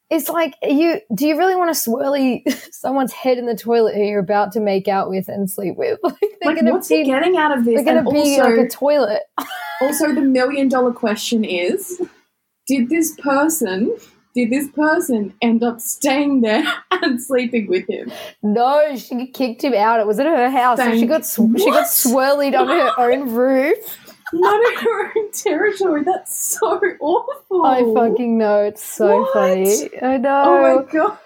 is 0.09 0.29
like, 0.29 0.55
you 0.61 0.99
do 1.13 1.27
you 1.27 1.37
really 1.37 1.55
want 1.55 1.73
to 1.75 1.89
swirly 1.89 2.41
someone's 2.71 3.13
head 3.13 3.37
in 3.37 3.45
the 3.45 3.55
toilet 3.55 3.95
who 3.95 4.03
you're 4.03 4.19
about 4.19 4.51
to 4.53 4.59
make 4.59 4.87
out 4.87 5.09
with 5.09 5.27
and 5.27 5.49
sleep 5.49 5.75
with? 5.77 5.99
Like, 6.45 6.55
they're 6.55 6.63
Like, 6.63 6.73
what's 6.73 6.89
be, 6.89 6.97
he 6.97 7.03
getting 7.05 7.37
out 7.37 7.57
of 7.57 7.63
this? 7.63 7.75
they're 7.75 7.95
gonna 7.95 8.11
be 8.11 8.37
also, 8.37 8.49
like 8.49 8.65
a 8.65 8.69
toilet. 8.69 9.21
also, 9.81 10.13
the 10.13 10.21
million 10.21 10.67
dollar 10.67 10.91
question 10.91 11.45
is: 11.45 12.01
Did 12.67 12.89
this 12.89 13.15
person, 13.21 13.95
did 14.35 14.49
this 14.49 14.67
person 14.71 15.33
end 15.41 15.63
up 15.63 15.79
staying 15.79 16.41
there 16.41 16.63
and 16.91 17.21
sleeping 17.21 17.67
with 17.67 17.87
him? 17.89 18.11
No, 18.41 18.95
she 18.95 19.27
kicked 19.27 19.63
him 19.63 19.73
out. 19.73 19.99
It 19.99 20.07
was 20.07 20.19
at 20.19 20.25
her 20.25 20.49
house. 20.49 20.77
so 20.79 20.91
she 20.97 21.05
got 21.05 21.25
sw- 21.25 21.57
she 21.57 21.69
got 21.69 21.87
swirled 21.87 22.55
on 22.55 22.67
her 22.67 22.91
own 22.99 23.29
roof. 23.33 23.97
Not 24.35 24.65
in 24.73 24.79
her 24.79 25.05
own 25.15 25.31
territory. 25.31 26.03
That's 26.03 26.57
so 26.59 26.79
awful. 26.99 27.63
I 27.65 27.83
fucking 27.93 28.37
know. 28.39 28.63
It's 28.63 28.83
so 28.83 29.21
What? 29.21 29.33
funny. 29.33 29.89
I 30.01 30.17
know. 30.17 30.43
Oh 30.45 30.83
my 30.85 30.91
god. 30.91 31.17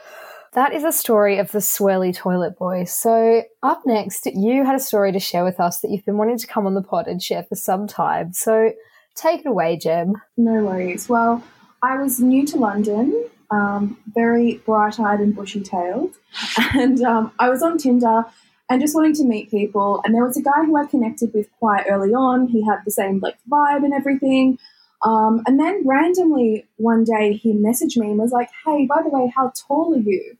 That 0.53 0.73
is 0.73 0.83
a 0.83 0.91
story 0.91 1.37
of 1.37 1.51
the 1.51 1.59
swirly 1.59 2.13
toilet 2.15 2.57
boy. 2.57 2.85
So, 2.85 3.43
up 3.61 3.83
next, 3.85 4.25
you 4.25 4.65
had 4.65 4.75
a 4.75 4.79
story 4.79 5.11
to 5.11 5.19
share 5.19 5.43
with 5.45 5.59
us 5.59 5.81
that 5.81 5.91
you've 5.91 6.03
been 6.03 6.17
wanting 6.17 6.37
to 6.39 6.47
come 6.47 6.65
on 6.65 6.73
the 6.73 6.81
pod 6.81 7.07
and 7.07 7.21
share 7.21 7.43
for 7.43 7.55
some 7.55 7.85
time. 7.85 8.33
So, 8.33 8.71
take 9.15 9.41
it 9.41 9.45
away, 9.45 9.77
Gem. 9.77 10.13
No 10.35 10.63
worries. 10.63 11.07
Well, 11.07 11.43
I 11.81 11.97
was 11.97 12.19
new 12.19 12.45
to 12.47 12.57
London, 12.57 13.29
um, 13.51 13.97
very 14.13 14.55
bright 14.65 14.99
eyed 14.99 15.19
and 15.19 15.35
bushy 15.35 15.61
tailed, 15.61 16.15
and 16.73 17.01
um, 17.03 17.31
I 17.39 17.49
was 17.49 17.61
on 17.61 17.77
Tinder 17.77 18.25
and 18.69 18.81
just 18.81 18.95
wanting 18.95 19.13
to 19.15 19.23
meet 19.23 19.49
people. 19.49 20.01
And 20.03 20.13
there 20.13 20.25
was 20.25 20.37
a 20.37 20.41
guy 20.41 20.65
who 20.65 20.75
I 20.75 20.85
connected 20.85 21.33
with 21.33 21.47
quite 21.59 21.85
early 21.89 22.13
on. 22.13 22.47
He 22.47 22.65
had 22.65 22.79
the 22.83 22.91
same 22.91 23.19
like 23.19 23.37
vibe 23.49 23.83
and 23.83 23.93
everything. 23.93 24.59
Um, 25.03 25.43
and 25.45 25.59
then 25.59 25.83
randomly 25.85 26.65
one 26.77 27.03
day 27.03 27.33
he 27.33 27.53
messaged 27.53 27.97
me 27.97 28.07
and 28.09 28.17
was 28.17 28.31
like, 28.31 28.49
"Hey, 28.65 28.85
by 28.87 29.01
the 29.03 29.09
way, 29.09 29.31
how 29.35 29.53
tall 29.55 29.93
are 29.93 29.99
you?" 29.99 30.37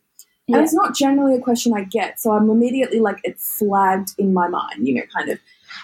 Yeah. 0.47 0.57
And 0.57 0.65
it's 0.65 0.73
not 0.73 0.95
generally 0.95 1.35
a 1.35 1.41
question 1.41 1.73
I 1.73 1.83
get, 1.83 2.19
so 2.19 2.31
I'm 2.31 2.49
immediately 2.49 2.99
like 2.99 3.19
it's 3.23 3.57
flagged 3.57 4.11
in 4.17 4.33
my 4.33 4.47
mind, 4.47 4.87
you 4.87 4.95
know, 4.95 5.03
kind 5.15 5.29
of. 5.29 5.39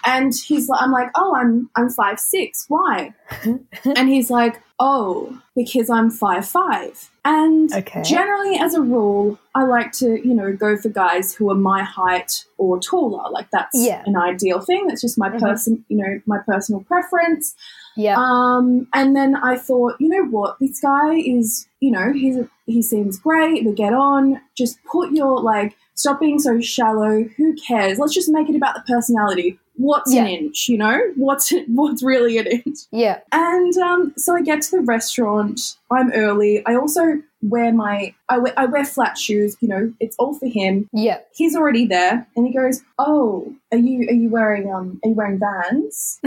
And 0.06 0.32
he's 0.34 0.68
like, 0.68 0.80
I'm 0.82 0.90
like, 0.90 1.10
oh, 1.14 1.36
I'm 1.36 1.70
I'm 1.76 1.90
five 1.90 2.18
six. 2.18 2.64
Why? 2.68 3.14
and 3.84 4.08
he's 4.08 4.30
like, 4.30 4.60
oh, 4.86 5.38
because 5.56 5.88
I'm 5.88 6.10
five 6.10 6.46
five. 6.46 7.10
And 7.24 7.72
Okay. 7.72 8.02
generally, 8.02 8.58
as 8.58 8.74
a 8.74 8.82
rule, 8.82 9.38
I 9.54 9.62
like 9.64 9.92
to, 10.00 10.08
you 10.28 10.34
know, 10.34 10.52
go 10.52 10.76
for 10.76 10.90
guys 10.90 11.34
who 11.34 11.50
are 11.50 11.54
my 11.72 11.82
height 11.82 12.44
or 12.58 12.78
taller. 12.78 13.24
Like 13.30 13.48
that's 13.50 13.74
Yeah. 13.88 14.02
an 14.04 14.14
ideal 14.16 14.60
thing. 14.60 14.86
That's 14.86 15.00
just 15.00 15.16
my 15.18 15.30
Mhm. 15.30 15.40
person, 15.40 15.84
you 15.88 15.96
know, 15.96 16.20
my 16.26 16.38
personal 16.50 16.82
preference. 16.82 17.54
Yeah. 17.96 18.16
Um, 18.18 18.86
and 18.92 19.16
then 19.16 19.36
I 19.36 19.56
thought, 19.56 19.94
you 20.00 20.08
know 20.08 20.24
what, 20.36 20.58
this 20.60 20.80
guy 20.80 21.14
is, 21.14 21.66
you 21.80 21.90
know, 21.90 22.12
he's 22.12 22.36
he 22.66 22.80
seems 22.82 23.18
great. 23.18 23.64
We 23.64 23.72
get 23.72 23.92
on. 23.92 24.40
Just 24.56 24.78
put 24.90 25.12
your 25.12 25.40
like, 25.40 25.76
stop 25.94 26.20
being 26.20 26.38
so 26.38 26.60
shallow. 26.60 27.24
Who 27.36 27.54
cares? 27.54 27.98
Let's 27.98 28.14
just 28.14 28.28
make 28.30 28.48
it 28.48 28.56
about 28.56 28.74
the 28.74 28.82
personality. 28.82 29.58
What's 29.76 30.12
an 30.14 30.26
inch? 30.28 30.68
You 30.68 30.78
know, 30.78 31.00
what's 31.16 31.52
what's 31.68 32.02
really 32.02 32.38
an 32.38 32.46
inch? 32.46 32.78
yeah. 32.92 33.20
And 33.32 33.76
um, 33.78 34.14
so 34.16 34.36
I 34.36 34.42
get 34.42 34.62
to 34.62 34.70
the 34.72 34.80
restaurant. 34.82 35.76
I'm 35.90 36.12
early. 36.12 36.64
I 36.66 36.76
also 36.76 37.20
wear 37.42 37.72
my 37.72 38.14
I 38.28 38.38
wear, 38.38 38.52
I 38.56 38.66
wear 38.66 38.84
flat 38.84 39.18
shoes. 39.18 39.56
You 39.60 39.68
know, 39.68 39.92
it's 39.98 40.16
all 40.16 40.34
for 40.34 40.46
him. 40.46 40.88
Yeah. 40.92 41.18
He's 41.34 41.56
already 41.56 41.86
there, 41.86 42.26
and 42.36 42.46
he 42.46 42.52
goes, 42.54 42.82
"Oh, 42.98 43.52
are 43.72 43.78
you 43.78 44.08
are 44.08 44.14
you 44.14 44.28
wearing 44.28 44.72
um 44.72 45.00
are 45.04 45.08
you 45.08 45.14
wearing 45.14 45.40
Vans?" 45.40 46.20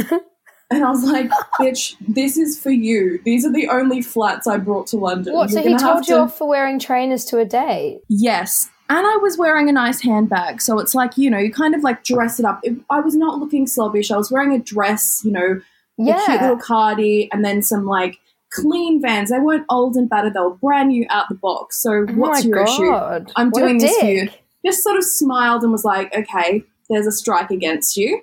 and 0.69 0.83
I 0.83 0.89
was 0.89 1.05
like, 1.05 1.29
"Bitch, 1.57 1.95
this 2.05 2.37
is 2.37 2.59
for 2.59 2.71
you. 2.71 3.21
These 3.23 3.45
are 3.45 3.51
the 3.53 3.69
only 3.69 4.01
flats 4.01 4.45
I 4.45 4.57
brought 4.57 4.87
to 4.87 4.97
London." 4.97 5.33
What? 5.33 5.49
So 5.51 5.61
You're 5.61 5.69
he 5.69 5.77
gonna 5.77 5.93
told 5.93 6.07
you 6.09 6.15
to- 6.15 6.21
off 6.23 6.37
for 6.37 6.49
wearing 6.49 6.79
trainers 6.79 7.23
to 7.25 7.37
a 7.39 7.45
date? 7.45 8.01
Yes. 8.09 8.69
And 8.89 9.05
I 9.05 9.17
was 9.17 9.37
wearing 9.37 9.67
a 9.69 9.73
nice 9.73 10.01
handbag. 10.01 10.61
So 10.61 10.79
it's 10.79 10.95
like, 10.95 11.17
you 11.17 11.29
know, 11.29 11.37
you 11.37 11.51
kind 11.51 11.75
of 11.75 11.83
like 11.83 12.03
dress 12.03 12.39
it 12.39 12.45
up. 12.45 12.59
It, 12.63 12.77
I 12.89 13.01
was 13.01 13.15
not 13.15 13.39
looking 13.39 13.67
slobbish. 13.67 14.11
I 14.11 14.17
was 14.17 14.31
wearing 14.31 14.53
a 14.53 14.59
dress, 14.59 15.21
you 15.25 15.31
know, 15.31 15.61
a 15.99 16.25
cute 16.25 16.41
little 16.41 16.57
cardi, 16.57 17.29
and 17.31 17.43
then 17.43 17.61
some 17.61 17.85
like 17.85 18.19
clean 18.51 19.01
vans. 19.01 19.29
They 19.29 19.39
weren't 19.39 19.65
old 19.69 19.95
and 19.95 20.09
battered, 20.09 20.33
they 20.33 20.39
were 20.39 20.55
brand 20.55 20.89
new 20.89 21.05
out 21.09 21.27
the 21.29 21.35
box. 21.35 21.81
So 21.81 22.05
Oh 22.07 22.13
what's 22.13 22.45
your 22.45 22.63
issue? 22.63 22.91
I'm 23.35 23.49
What 23.49 23.61
doing 23.61 23.77
this 23.79 23.97
for 23.97 24.05
you. 24.05 24.29
Just 24.65 24.83
sort 24.83 24.97
of 24.97 25.03
smiled 25.03 25.63
and 25.63 25.71
was 25.71 25.85
like, 25.85 26.13
okay, 26.15 26.63
there's 26.89 27.07
a 27.07 27.11
strike 27.11 27.51
against 27.51 27.97
you. 27.97 28.21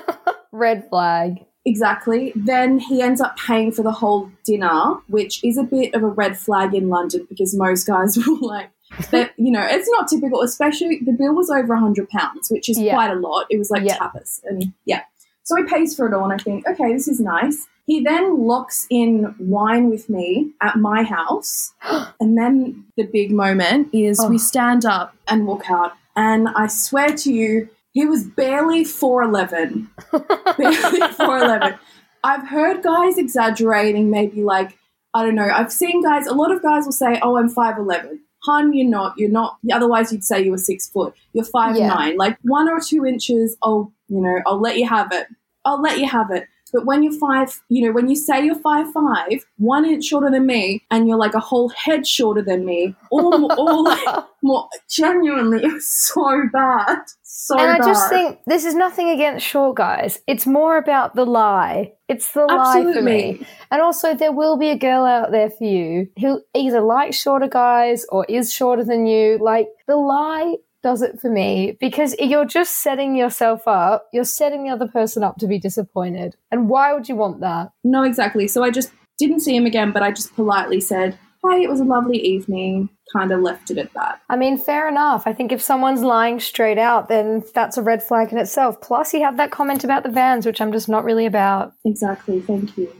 Red 0.52 0.88
flag. 0.88 1.44
Exactly. 1.68 2.32
Then 2.34 2.78
he 2.78 3.02
ends 3.02 3.20
up 3.20 3.36
paying 3.36 3.72
for 3.72 3.82
the 3.82 3.92
whole 3.92 4.30
dinner, 4.44 4.94
which 5.08 5.44
is 5.44 5.58
a 5.58 5.62
bit 5.62 5.94
of 5.94 6.02
a 6.02 6.06
red 6.08 6.38
flag 6.38 6.74
in 6.74 6.88
London 6.88 7.26
because 7.28 7.54
most 7.54 7.86
guys 7.86 8.16
will 8.26 8.38
like 8.46 8.70
that. 9.10 9.32
You 9.36 9.50
know, 9.52 9.62
it's 9.62 9.88
not 9.90 10.08
typical. 10.08 10.40
Especially 10.42 11.00
the 11.04 11.12
bill 11.12 11.34
was 11.34 11.50
over 11.50 11.74
a 11.74 11.78
hundred 11.80 12.08
pounds, 12.08 12.48
which 12.50 12.70
is 12.70 12.78
Yeah. 12.80 12.94
quite 12.94 13.10
a 13.10 13.16
lot. 13.20 13.46
It 13.50 13.58
was 13.58 13.70
like 13.70 13.84
Yeah. 13.84 13.98
tapas, 13.98 14.40
and 14.44 14.72
yeah. 14.86 15.02
So 15.44 15.56
he 15.56 15.64
pays 15.64 15.94
for 15.94 16.06
it 16.06 16.14
all, 16.14 16.24
and 16.24 16.32
I 16.32 16.42
think, 16.42 16.66
okay, 16.66 16.92
this 16.92 17.06
is 17.08 17.20
nice. 17.20 17.66
He 17.86 18.02
then 18.02 18.46
locks 18.46 18.86
in 18.90 19.34
wine 19.38 19.88
with 19.88 20.08
me 20.10 20.52
at 20.62 20.76
my 20.76 21.02
house, 21.02 21.72
and 22.20 22.36
then 22.36 22.84
the 22.96 23.04
big 23.04 23.30
moment 23.30 23.88
is 23.92 24.20
Oh. 24.20 24.28
we 24.28 24.38
stand 24.38 24.84
up 24.86 25.14
and 25.26 25.46
walk 25.46 25.70
out, 25.70 25.92
and 26.16 26.48
I 26.48 26.66
swear 26.66 27.10
to 27.24 27.32
you, 27.32 27.68
he 27.98 28.06
was 28.06 28.22
barely 28.24 28.84
four 28.84 29.22
eleven 29.22 29.90
barely 30.12 31.00
4'11. 31.00 31.78
I've 32.24 32.46
heard 32.48 32.82
guys 32.82 33.18
exaggerating, 33.18 34.10
maybe 34.10 34.42
like, 34.42 34.78
I 35.14 35.24
don't 35.24 35.34
know. 35.34 35.48
I've 35.60 35.72
seen 35.72 36.02
guys, 36.02 36.26
a 36.26 36.34
lot 36.34 36.52
of 36.52 36.62
guys 36.62 36.84
will 36.84 36.92
say, 36.92 37.18
oh, 37.22 37.36
I'm 37.38 37.52
5'11. 37.52 38.18
Hun, 38.44 38.72
you're 38.72 38.88
not. 38.88 39.14
You're 39.18 39.30
not. 39.30 39.58
Otherwise, 39.72 40.12
you'd 40.12 40.24
say 40.24 40.44
you 40.44 40.52
were 40.52 40.58
six 40.58 40.88
foot. 40.88 41.14
You're 41.32 41.44
five 41.44 41.76
Yeah. 41.76 41.88
nine. 41.88 42.16
Like 42.16 42.38
one 42.42 42.68
or 42.68 42.78
two 42.80 43.04
inches, 43.04 43.56
I'll, 43.62 43.92
you 44.08 44.20
know, 44.20 44.36
I'll 44.46 44.60
let 44.60 44.78
you 44.78 44.86
have 44.88 45.08
it. 45.12 45.26
I'll 45.64 45.82
let 45.82 45.98
you 45.98 46.08
have 46.08 46.30
it. 46.30 46.46
But 46.72 46.86
when 46.86 47.02
you're 47.02 47.18
five, 47.18 47.60
you 47.68 47.86
know, 47.86 47.92
when 47.92 48.08
you 48.08 48.16
say 48.16 48.44
you're 48.44 48.58
five 48.58 48.92
five, 48.92 49.44
one 49.56 49.84
inch 49.84 50.04
shorter 50.04 50.30
than 50.30 50.46
me, 50.46 50.82
and 50.90 51.08
you're 51.08 51.18
like 51.18 51.34
a 51.34 51.40
whole 51.40 51.68
head 51.70 52.06
shorter 52.06 52.42
than 52.42 52.64
me, 52.64 52.94
more, 53.10 53.52
or 53.58 53.82
like 53.82 54.24
more, 54.42 54.68
genuinely, 54.88 55.64
it 55.64 55.72
was 55.72 55.88
so 56.14 56.42
bad, 56.52 56.98
so 57.22 57.58
and 57.58 57.70
I 57.70 57.78
bad. 57.78 57.86
just 57.86 58.08
think 58.08 58.38
this 58.46 58.64
is 58.64 58.74
nothing 58.74 59.08
against 59.08 59.46
short 59.46 59.76
guys. 59.76 60.20
It's 60.26 60.46
more 60.46 60.78
about 60.78 61.14
the 61.14 61.26
lie. 61.26 61.92
It's 62.08 62.32
the 62.32 62.46
lie 62.46 62.82
for 62.82 63.02
me. 63.02 63.46
And 63.70 63.82
also, 63.82 64.14
there 64.14 64.32
will 64.32 64.56
be 64.56 64.70
a 64.70 64.78
girl 64.78 65.04
out 65.04 65.30
there 65.30 65.50
for 65.50 65.64
you 65.64 66.08
who 66.20 66.40
either 66.54 66.80
likes 66.80 67.20
shorter 67.20 67.48
guys 67.48 68.06
or 68.08 68.24
is 68.30 68.52
shorter 68.52 68.82
than 68.82 69.06
you. 69.06 69.38
Like, 69.38 69.68
the 69.86 69.96
lie 69.96 70.56
does 70.82 71.02
it 71.02 71.20
for 71.20 71.30
me 71.30 71.76
because 71.80 72.14
you're 72.18 72.44
just 72.44 72.82
setting 72.82 73.16
yourself 73.16 73.66
up. 73.66 74.08
You're 74.12 74.24
setting 74.24 74.64
the 74.64 74.70
other 74.70 74.88
person 74.88 75.22
up 75.22 75.36
to 75.38 75.46
be 75.46 75.58
disappointed. 75.58 76.36
And 76.50 76.68
why 76.68 76.92
would 76.92 77.08
you 77.08 77.16
want 77.16 77.40
that? 77.40 77.72
No, 77.84 78.04
exactly. 78.04 78.48
So 78.48 78.62
I 78.62 78.70
just 78.70 78.92
didn't 79.18 79.40
see 79.40 79.56
him 79.56 79.66
again, 79.66 79.92
but 79.92 80.02
I 80.02 80.10
just 80.10 80.34
politely 80.34 80.80
said, 80.80 81.18
Hey, 81.48 81.62
it 81.62 81.70
was 81.70 81.80
a 81.80 81.84
lovely 81.84 82.18
evening. 82.18 82.88
Kind 83.12 83.30
of 83.32 83.40
left 83.40 83.70
it 83.70 83.78
at 83.78 83.92
that. 83.94 84.20
I 84.28 84.36
mean, 84.36 84.58
fair 84.58 84.88
enough. 84.88 85.26
I 85.26 85.32
think 85.32 85.52
if 85.52 85.62
someone's 85.62 86.02
lying 86.02 86.40
straight 86.40 86.78
out, 86.78 87.08
then 87.08 87.44
that's 87.54 87.78
a 87.78 87.82
red 87.82 88.02
flag 88.02 88.32
in 88.32 88.38
itself. 88.38 88.80
Plus, 88.80 89.14
you 89.14 89.22
have 89.22 89.36
that 89.36 89.52
comment 89.52 89.84
about 89.84 90.02
the 90.02 90.10
vans, 90.10 90.44
which 90.44 90.60
I'm 90.60 90.72
just 90.72 90.88
not 90.88 91.04
really 91.04 91.26
about. 91.26 91.72
Exactly. 91.84 92.40
Thank 92.40 92.76
you. 92.76 92.92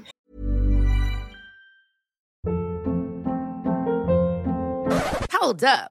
Hold 5.32 5.64
up. 5.64 5.90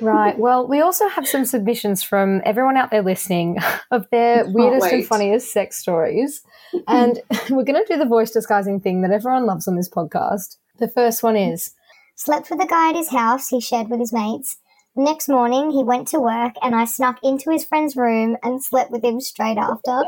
Right. 0.00 0.38
Well, 0.38 0.66
we 0.66 0.80
also 0.80 1.08
have 1.08 1.26
some 1.26 1.44
submissions 1.44 2.02
from 2.02 2.42
everyone 2.44 2.76
out 2.76 2.90
there 2.90 3.02
listening 3.02 3.58
of 3.90 4.08
their 4.10 4.46
weirdest 4.46 4.92
and 4.92 5.06
funniest 5.06 5.52
sex 5.52 5.78
stories. 5.78 6.42
And 6.88 7.20
we're 7.50 7.64
going 7.64 7.82
to 7.82 7.86
do 7.88 7.98
the 7.98 8.04
voice 8.04 8.32
disguising 8.32 8.80
thing 8.80 9.00
that 9.00 9.10
everyone 9.10 9.46
loves 9.46 9.66
on 9.66 9.76
this 9.76 9.88
podcast. 9.88 10.56
The 10.78 10.88
first 10.88 11.22
one 11.22 11.36
is 11.36 11.72
Slept 12.16 12.50
with 12.50 12.62
a 12.62 12.66
guy 12.66 12.90
at 12.90 12.96
his 12.96 13.10
house 13.10 13.48
he 13.48 13.60
shared 13.60 13.88
with 13.88 14.00
his 14.00 14.12
mates. 14.12 14.58
The 14.94 15.02
next 15.02 15.28
morning, 15.28 15.70
he 15.70 15.84
went 15.84 16.08
to 16.08 16.20
work 16.20 16.52
and 16.62 16.74
I 16.74 16.84
snuck 16.84 17.18
into 17.22 17.50
his 17.50 17.64
friend's 17.64 17.96
room 17.96 18.36
and 18.42 18.62
slept 18.62 18.90
with 18.90 19.04
him 19.04 19.20
straight 19.20 19.58
after. 19.58 20.02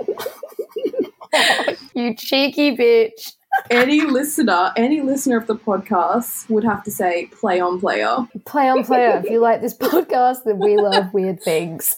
You 1.94 2.14
cheeky 2.14 2.76
bitch. 2.76 3.34
Any 3.70 4.02
listener, 4.02 4.72
any 4.76 5.00
listener 5.00 5.36
of 5.36 5.46
the 5.46 5.56
podcast 5.56 6.48
would 6.48 6.64
have 6.64 6.82
to 6.84 6.90
say 6.90 7.26
play 7.26 7.60
on 7.60 7.80
player. 7.80 8.16
Play 8.46 8.68
on 8.68 8.84
player. 8.84 9.20
if 9.24 9.30
you 9.30 9.40
like 9.40 9.60
this 9.60 9.76
podcast, 9.76 10.44
then 10.44 10.58
we 10.58 10.76
love 10.76 11.12
weird 11.12 11.42
things. 11.42 11.96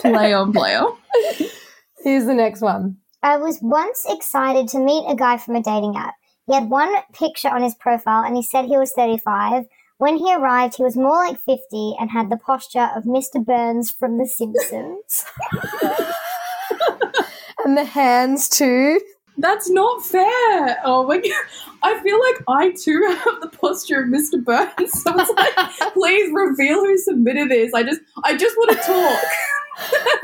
Play 0.00 0.32
on 0.34 0.52
player. 0.52 0.82
Here's 2.02 2.26
the 2.26 2.34
next 2.34 2.60
one. 2.60 2.96
I 3.22 3.38
was 3.38 3.58
once 3.62 4.04
excited 4.08 4.68
to 4.68 4.78
meet 4.78 5.06
a 5.08 5.14
guy 5.14 5.38
from 5.38 5.56
a 5.56 5.62
dating 5.62 5.96
app. 5.96 6.14
He 6.46 6.54
had 6.54 6.68
one 6.68 6.94
picture 7.14 7.48
on 7.48 7.62
his 7.62 7.74
profile 7.74 8.22
and 8.24 8.36
he 8.36 8.42
said 8.42 8.66
he 8.66 8.76
was 8.76 8.92
35. 8.92 9.64
When 9.96 10.18
he 10.18 10.34
arrived, 10.34 10.76
he 10.76 10.82
was 10.82 10.96
more 10.96 11.24
like 11.24 11.38
50 11.40 11.96
and 11.98 12.10
had 12.10 12.28
the 12.28 12.36
posture 12.36 12.90
of 12.94 13.04
Mr. 13.04 13.42
Burns 13.42 13.90
from 13.90 14.18
The 14.18 14.26
Simpsons. 14.26 15.24
And 17.64 17.78
the 17.78 17.84
hands 17.84 18.48
too. 18.48 19.00
That's 19.36 19.68
not 19.68 20.04
fair. 20.04 20.78
Oh 20.84 21.04
my 21.06 21.18
god. 21.18 21.32
I 21.82 22.00
feel 22.02 22.18
like 22.20 22.44
I 22.48 22.74
too 22.80 23.02
have 23.24 23.40
the 23.42 23.48
posture 23.58 24.02
of 24.02 24.08
Mr. 24.08 24.42
Burns. 24.42 25.02
So 25.02 25.12
it's 25.18 25.30
like, 25.36 25.92
please 25.92 26.30
reveal 26.32 26.80
who 26.84 26.96
submitted 26.98 27.50
this. 27.50 27.74
I 27.74 27.82
just 27.82 28.00
I 28.22 28.36
just 28.36 28.56
want 28.56 28.70
to 28.70 28.76
talk. 28.76 29.24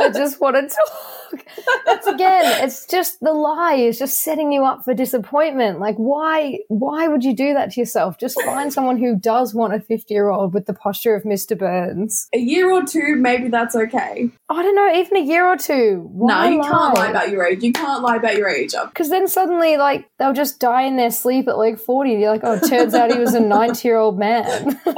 I 0.01 0.11
just 0.14 0.40
want 0.40 0.57
to 0.57 0.62
talk. 0.75 1.20
That's 1.87 2.07
again, 2.07 2.64
it's 2.64 2.87
just 2.87 3.21
the 3.21 3.33
lie 3.33 3.75
is 3.75 3.99
just 3.99 4.23
setting 4.23 4.53
you 4.53 4.64
up 4.64 4.85
for 4.85 4.95
disappointment. 4.95 5.81
Like 5.81 5.97
why 5.97 6.61
why 6.69 7.09
would 7.09 7.25
you 7.25 7.35
do 7.35 7.55
that 7.55 7.73
to 7.73 7.81
yourself? 7.81 8.19
Just 8.19 8.40
find 8.43 8.73
someone 8.73 8.99
who 8.99 9.16
does 9.16 9.55
want 9.55 9.75
a 9.75 9.81
50 9.81 10.12
year 10.12 10.29
old 10.29 10.55
with 10.55 10.66
the 10.66 10.75
posture 10.75 11.14
of 11.14 11.25
Mr. 11.25 11.59
Burns. 11.59 12.29
A 12.35 12.38
year 12.38 12.71
or 12.71 12.85
two, 12.85 13.16
maybe 13.16 13.49
that's 13.49 13.75
okay. 13.77 14.31
I 14.49 14.62
don't 14.62 14.75
know, 14.75 14.95
even 14.95 15.16
a 15.16 15.25
year 15.25 15.47
or 15.47 15.57
two. 15.57 16.11
no, 16.14 16.49
you 16.49 16.62
can't 16.62 16.95
lie 16.95 17.11
about 17.11 17.31
your 17.31 17.45
age. 17.45 17.62
You 17.62 17.73
can't 17.73 18.03
lie 18.03 18.16
about 18.16 18.37
your 18.37 18.49
age. 18.49 18.73
Because 18.87 19.11
then 19.11 19.29
suddenly, 19.29 19.77
like, 19.77 20.11
they'll 20.19 20.33
just 20.33 20.61
die 20.61 20.83
in 20.83 20.97
their 20.97 21.11
sleep 21.11 21.49
at 21.49 21.57
like 21.57 21.79
40. 21.79 22.12
You're 22.12 22.31
like, 22.31 22.40
oh, 22.45 22.55
it 22.55 22.69
turns 22.69 22.95
out 22.95 23.12
he 23.12 23.19
was 23.19 23.35
a 23.35 23.40
90 23.40 23.87
year 23.87 23.97
old 23.97 24.19
man. 24.19 24.81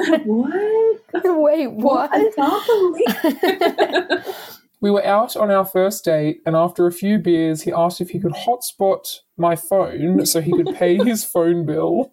what? 0.24 1.00
Wait, 1.24 1.72
what? 1.72 2.10
I 2.12 2.30
can't 2.34 2.66
believe. 2.66 4.24
We 4.82 4.90
were 4.90 5.04
out 5.04 5.36
on 5.36 5.50
our 5.50 5.64
first 5.66 6.04
date, 6.04 6.40
and 6.46 6.56
after 6.56 6.86
a 6.86 6.92
few 6.92 7.18
beers, 7.18 7.62
he 7.62 7.72
asked 7.72 8.00
if 8.00 8.10
he 8.10 8.18
could 8.18 8.32
hotspot 8.32 9.18
my 9.36 9.54
phone 9.54 10.24
so 10.24 10.40
he 10.40 10.52
could 10.52 10.74
pay 10.74 10.96
his 11.04 11.22
phone 11.24 11.66
bill. 11.66 12.10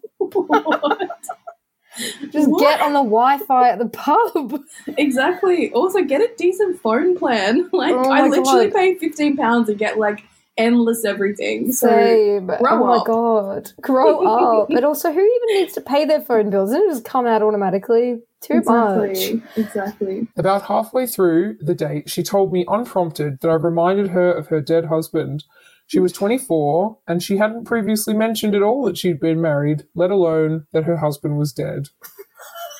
Just 2.30 2.48
What? 2.48 2.60
get 2.60 2.80
on 2.80 2.92
the 2.92 3.00
Wi 3.00 3.38
Fi 3.38 3.70
at 3.70 3.78
the 3.78 3.88
pub. 3.88 4.60
Exactly. 4.98 5.72
Also, 5.72 6.02
get 6.02 6.20
a 6.20 6.28
decent 6.36 6.80
phone 6.80 7.16
plan. 7.18 7.68
Like, 7.72 7.94
Oh 7.94 8.10
I 8.10 8.28
literally 8.28 8.66
God. 8.68 8.74
pay 8.74 8.94
fifteen 8.98 9.36
pounds 9.36 9.68
and 9.68 9.78
get 9.78 9.98
like 9.98 10.22
endless 10.58 11.04
everything. 11.04 11.72
So 11.72 11.88
Same. 11.88 12.46
grow 12.46 12.58
oh 12.62 12.86
my 12.86 13.02
god. 13.06 13.72
Grow 13.80 14.26
up. 14.62 14.68
But 14.68 14.84
also, 14.84 15.12
who 15.12 15.20
even 15.20 15.60
needs 15.60 15.72
to 15.74 15.80
pay 15.80 16.04
their 16.04 16.20
phone 16.20 16.50
bills? 16.50 16.70
Doesn't 16.70 16.88
it 16.88 16.92
just 16.92 17.04
come 17.04 17.26
out 17.26 17.42
automatically? 17.42 18.20
Too 18.40 18.62
much. 18.64 19.16
exactly, 19.16 19.42
exactly. 19.56 20.28
About 20.36 20.62
halfway 20.62 21.06
through 21.06 21.56
the 21.60 21.74
date, 21.74 22.08
she 22.08 22.22
told 22.22 22.52
me 22.52 22.64
unprompted 22.68 23.40
that 23.40 23.48
I 23.48 23.54
reminded 23.54 24.08
her 24.10 24.30
of 24.30 24.48
her 24.48 24.60
dead 24.60 24.86
husband. 24.86 25.44
She 25.88 25.98
was 25.98 26.12
24, 26.12 26.98
and 27.08 27.22
she 27.22 27.38
hadn't 27.38 27.64
previously 27.64 28.14
mentioned 28.14 28.54
at 28.54 28.62
all 28.62 28.84
that 28.84 28.98
she'd 28.98 29.18
been 29.18 29.40
married, 29.40 29.84
let 29.94 30.10
alone 30.10 30.66
that 30.72 30.84
her 30.84 30.98
husband 30.98 31.38
was 31.38 31.52
dead. 31.52 31.88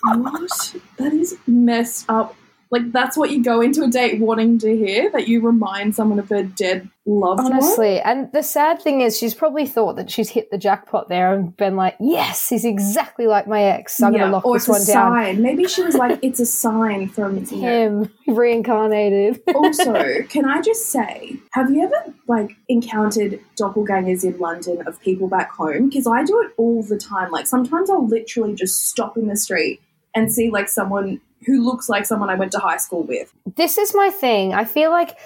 What? 0.03 0.77
That 0.99 1.12
is 1.12 1.37
messed 1.47 2.05
up. 2.09 2.37
Like 2.70 2.92
that's 2.92 3.16
what 3.16 3.31
you 3.31 3.42
go 3.42 3.61
into 3.61 3.83
a 3.83 3.88
date 3.88 4.20
wanting 4.20 4.59
to 4.59 4.76
hear 4.76 5.11
that 5.12 5.26
you 5.26 5.40
remind 5.40 5.94
someone 5.94 6.18
of 6.18 6.28
their 6.28 6.42
dead 6.42 6.88
loved 7.07 7.42
one. 7.42 7.52
Honestly, 7.52 8.00
and 8.00 8.31
the 8.33 8.42
sad 8.42 8.83
thing 8.83 9.00
is, 9.00 9.18
she's 9.18 9.35
probably 9.35 9.66
thought 9.66 9.96
that 9.96 10.11
she's 10.11 10.28
hit 10.28 10.50
the 10.50 10.59
jackpot 10.59 11.09
there 11.09 11.33
and 11.33 11.57
been 11.57 11.76
like, 11.76 11.96
"Yes, 11.98 12.48
he's 12.48 12.66
exactly 12.66 13.26
like 13.26 13.46
my 13.46 13.62
ex. 13.62 14.02
I'm 14.02 14.12
gonna 14.12 14.31
lock 14.31 14.44
or 14.44 14.57
this 14.57 14.68
one 14.68 14.85
down." 14.85 15.12
sign. 15.12 15.42
Maybe 15.42 15.66
she 15.66 15.83
was 15.83 15.94
like, 15.94 16.18
"It's 16.20 16.40
a 16.40 16.46
sign 16.46 17.09
from 17.09 17.44
Him 17.46 18.11
reincarnated. 18.26 19.40
also, 19.54 20.22
can 20.28 20.44
I 20.44 20.61
just 20.61 20.90
say, 20.90 21.37
have 21.52 21.70
you 21.70 21.85
ever 21.85 22.14
like 22.26 22.57
encountered 22.68 23.40
doppelgangers 23.59 24.24
in 24.24 24.38
London 24.38 24.87
of 24.87 25.00
people 25.00 25.28
back 25.28 25.50
home? 25.50 25.88
Because 25.88 26.07
I 26.07 26.22
do 26.24 26.40
it 26.42 26.52
all 26.59 26.83
the 26.83 26.98
time. 26.98 27.31
Like 27.31 27.46
sometimes 27.46 27.88
I'll 27.88 28.07
literally 28.07 28.54
just 28.54 28.88
stop 28.88 29.16
in 29.16 29.28
the 29.28 29.37
street 29.37 29.81
and 30.14 30.33
see 30.33 30.50
like 30.50 30.68
someone 30.68 31.20
who 31.46 31.64
looks 31.64 31.88
like 31.88 32.07
someone 32.07 32.31
I 32.31 32.35
went 32.35 32.53
to 32.53 32.59
high 32.59 32.77
school 32.79 33.03
with. 33.03 33.33
this 33.57 33.79
is 33.79 33.94
my 33.94 34.11
thing. 34.11 34.55
I 34.55 34.64
feel 34.64 34.90
like 34.90 35.16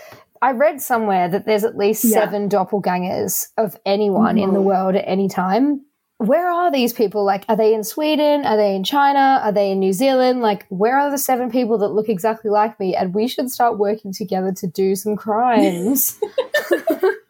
I 0.41 0.51
read 0.53 0.81
somewhere 0.81 1.29
that 1.29 1.47
there's 1.47 1.65
at 1.65 1.77
least 1.77 2.05
Yeah. 2.05 2.21
seven 2.21 2.49
doppelgangers 2.49 3.49
of 3.57 3.77
anyone 3.87 4.39
in 4.39 4.53
the 4.55 4.61
Mhm. 4.61 4.65
world 4.65 4.95
at 4.97 5.05
any 5.07 5.29
time. 5.29 5.83
Where 6.19 6.49
are 6.51 6.71
these 6.71 6.93
people? 6.93 7.25
Like, 7.25 7.45
are 7.49 7.57
they 7.57 7.75
in 7.75 7.83
Sweden? 7.83 8.45
Are 8.45 8.57
they 8.57 8.77
in 8.77 8.85
China? 8.85 9.41
Are 9.43 9.51
they 9.53 9.73
in 9.73 9.81
New 9.81 9.93
Zealand? 9.93 10.41
Like, 10.41 10.67
where 10.69 10.97
are 10.99 11.11
the 11.11 11.19
seven 11.19 11.51
people 11.51 11.79
that 11.79 11.89
look 11.89 12.09
exactly 12.09 12.49
like 12.51 12.79
me? 12.79 12.95
And 12.95 13.13
we 13.15 13.27
should 13.27 13.51
start 13.51 13.77
working 13.79 14.13
together 14.13 14.53
to 14.53 14.67
do 14.69 14.95
some 14.95 15.17
crimes. 15.17 16.21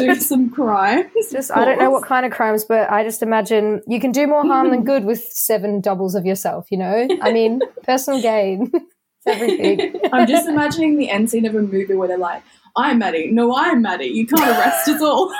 do 0.00 0.14
some 0.20 0.50
crimes. 0.50 1.10
Just 1.30 1.50
I 1.50 1.64
don't 1.64 1.78
know 1.78 1.90
what 1.90 2.04
kind 2.04 2.26
of 2.26 2.32
crimes, 2.32 2.64
but 2.64 2.90
I 2.90 3.04
just 3.04 3.22
imagine 3.22 3.82
you 3.86 4.00
can 4.00 4.12
do 4.12 4.26
more 4.26 4.44
harm 4.44 4.70
than 4.70 4.80
mm-hmm. 4.80 4.86
good 4.86 5.04
with 5.04 5.20
seven 5.30 5.80
doubles 5.80 6.14
of 6.14 6.26
yourself. 6.26 6.66
You 6.70 6.78
know, 6.78 7.08
I 7.22 7.32
mean, 7.32 7.60
personal 7.84 8.20
gain, 8.20 8.70
everything. 9.26 10.00
I'm 10.12 10.26
just 10.26 10.48
imagining 10.48 10.96
the 10.96 11.10
end 11.10 11.30
scene 11.30 11.46
of 11.46 11.54
a 11.54 11.62
movie 11.62 11.94
where 11.94 12.08
they're 12.08 12.18
like, 12.18 12.42
I'm 12.76 12.98
Maddie. 12.98 13.30
No, 13.30 13.54
I'm 13.56 13.82
Maddie. 13.82 14.06
You 14.06 14.26
can't 14.26 14.42
arrest 14.42 14.88
us 14.88 15.02
all. 15.02 15.32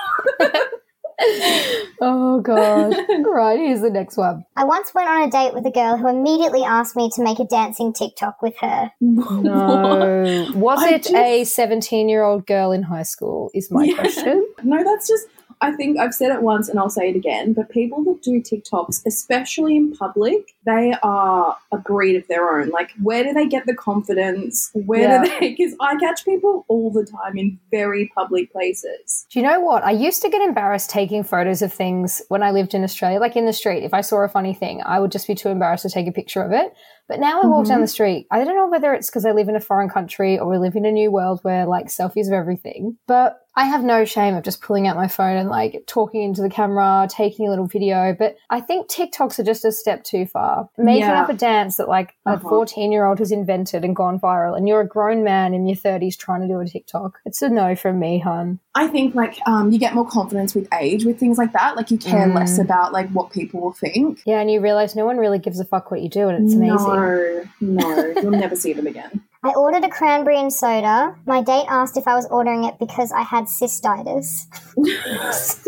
oh 2.00 2.40
god! 2.42 2.94
Right, 3.24 3.58
here's 3.58 3.80
the 3.82 3.90
next 3.90 4.16
one. 4.16 4.44
I 4.56 4.64
once 4.64 4.94
went 4.94 5.08
on 5.08 5.22
a 5.22 5.30
date 5.30 5.54
with 5.54 5.66
a 5.66 5.70
girl 5.70 5.96
who 5.96 6.08
immediately 6.08 6.62
asked 6.64 6.96
me 6.96 7.10
to 7.14 7.22
make 7.22 7.38
a 7.38 7.44
dancing 7.44 7.92
TikTok 7.92 8.40
with 8.42 8.56
her. 8.60 8.90
No, 9.00 10.46
was 10.54 10.82
I 10.82 10.94
it 10.94 11.02
just- 11.02 11.14
a 11.14 11.44
seventeen-year-old 11.44 12.46
girl 12.46 12.72
in 12.72 12.82
high 12.84 13.02
school? 13.02 13.50
Is 13.54 13.70
my 13.70 13.84
Yeah. 13.84 13.94
question. 13.96 14.46
No, 14.62 14.82
that's 14.84 15.08
just. 15.08 15.26
I 15.62 15.72
think 15.72 15.98
I've 15.98 16.14
said 16.14 16.30
it 16.32 16.42
once 16.42 16.68
and 16.68 16.78
I'll 16.78 16.88
say 16.90 17.10
it 17.10 17.16
again. 17.16 17.52
But 17.52 17.68
people 17.68 18.02
that 18.04 18.22
do 18.22 18.40
TikToks, 18.40 19.04
especially 19.06 19.76
in 19.76 19.92
public, 19.94 20.54
they 20.64 20.94
are 21.02 21.56
a 21.70 21.78
breed 21.78 22.16
of 22.16 22.26
their 22.28 22.58
own. 22.58 22.70
Like, 22.70 22.90
where 23.02 23.22
do 23.22 23.32
they 23.34 23.46
get 23.46 23.66
the 23.66 23.74
confidence? 23.74 24.70
Where 24.72 25.00
Yeah. 25.02 25.24
do 25.24 25.30
they? 25.40 25.50
Because 25.50 25.74
I 25.80 25.96
catch 25.96 26.24
people 26.24 26.64
all 26.68 26.90
the 26.90 27.04
time 27.04 27.36
in 27.36 27.58
very 27.70 28.10
public 28.14 28.50
places. 28.52 29.26
Do 29.30 29.38
you 29.38 29.44
know 29.44 29.60
what? 29.60 29.84
I 29.84 29.90
used 29.90 30.22
to 30.22 30.30
get 30.30 30.40
embarrassed 30.42 30.90
taking 30.90 31.22
photos 31.24 31.62
of 31.62 31.72
things 31.72 32.22
when 32.28 32.42
I 32.42 32.50
lived 32.50 32.74
in 32.74 32.82
Australia, 32.82 33.20
like 33.20 33.36
in 33.36 33.46
the 33.46 33.52
street. 33.52 33.84
If 33.84 33.92
I 33.92 34.00
saw 34.00 34.24
a 34.24 34.28
funny 34.28 34.54
thing, 34.54 34.82
I 34.84 34.98
would 34.98 35.12
just 35.12 35.26
be 35.26 35.34
too 35.34 35.48
embarrassed 35.48 35.82
to 35.82 35.90
take 35.90 36.06
a 36.06 36.12
picture 36.12 36.42
of 36.42 36.52
it. 36.52 36.72
But 37.10 37.18
now 37.18 37.42
I 37.42 37.46
walk 37.46 37.66
down 37.66 37.80
the 37.80 37.88
street. 37.88 38.28
I 38.30 38.44
don't 38.44 38.54
know 38.54 38.68
whether 38.68 38.94
it's 38.94 39.10
because 39.10 39.26
I 39.26 39.32
live 39.32 39.48
in 39.48 39.56
a 39.56 39.60
foreign 39.60 39.88
country 39.88 40.38
or 40.38 40.48
we 40.48 40.58
live 40.58 40.76
in 40.76 40.84
a 40.86 40.92
new 40.92 41.10
world 41.10 41.40
where 41.42 41.66
like 41.66 41.86
selfies 41.88 42.30
are 42.30 42.36
everything. 42.36 42.96
But 43.08 43.40
I 43.56 43.64
have 43.64 43.82
no 43.82 44.04
shame 44.04 44.36
of 44.36 44.44
just 44.44 44.62
pulling 44.62 44.86
out 44.86 44.94
my 44.94 45.08
phone 45.08 45.36
and 45.36 45.48
like 45.48 45.82
talking 45.88 46.22
into 46.22 46.40
the 46.40 46.48
camera, 46.48 47.08
taking 47.10 47.48
a 47.48 47.50
little 47.50 47.66
video. 47.66 48.14
But 48.16 48.36
I 48.48 48.60
think 48.60 48.88
TikToks 48.88 49.40
are 49.40 49.42
just 49.42 49.64
a 49.64 49.72
step 49.72 50.04
too 50.04 50.24
far. 50.24 50.68
Making 50.78 51.00
Yeah. 51.08 51.22
up 51.24 51.28
a 51.30 51.34
dance 51.34 51.76
that 51.76 51.88
like 51.88 52.14
a 52.26 52.34
Uh-huh. 52.34 52.48
14 52.48 52.92
year 52.92 53.04
old 53.06 53.18
has 53.18 53.32
invented 53.32 53.84
and 53.84 53.96
gone 53.96 54.20
viral, 54.20 54.56
and 54.56 54.68
you're 54.68 54.80
a 54.80 54.86
grown 54.86 55.24
man 55.24 55.52
in 55.52 55.66
your 55.66 55.76
30s 55.76 56.16
trying 56.16 56.42
to 56.42 56.46
do 56.46 56.60
a 56.60 56.64
TikTok. 56.64 57.18
It's 57.26 57.42
a 57.42 57.48
no 57.48 57.74
from 57.74 57.98
me, 57.98 58.20
hun. 58.20 58.60
I 58.76 58.86
think 58.86 59.16
like 59.16 59.36
um, 59.46 59.72
you 59.72 59.80
get 59.80 59.94
more 59.96 60.06
confidence 60.06 60.54
with 60.54 60.68
age 60.80 61.04
with 61.04 61.18
things 61.18 61.36
like 61.36 61.52
that. 61.52 61.74
Like 61.76 61.90
you 61.90 61.98
care 61.98 62.28
Mm. 62.28 62.34
less 62.36 62.56
about 62.56 62.92
like 62.92 63.10
what 63.10 63.30
people 63.32 63.60
will 63.60 63.72
think. 63.72 64.22
Yeah, 64.24 64.38
and 64.40 64.48
you 64.50 64.60
realize 64.60 64.94
no 64.94 65.04
one 65.04 65.16
really 65.18 65.40
gives 65.40 65.58
a 65.58 65.64
fuck 65.64 65.90
what 65.90 66.02
you 66.02 66.08
do, 66.08 66.28
and 66.28 66.44
it's 66.46 66.54
amazing. 66.54 66.76
No, 67.00 67.46
no, 67.60 68.12
you'll 68.20 68.30
never 68.30 68.56
see 68.56 68.72
them 68.72 68.86
again. 68.86 69.22
I 69.42 69.54
ordered 69.54 69.84
a 69.84 69.88
cranberry 69.88 70.38
and 70.38 70.52
soda. 70.52 71.16
My 71.24 71.42
date 71.42 71.64
asked 71.66 71.96
if 71.96 72.06
I 72.06 72.14
was 72.14 72.26
ordering 72.26 72.64
it 72.64 72.78
because 72.78 73.10
I 73.10 73.22
had 73.22 73.44
cystitis. 73.44 74.44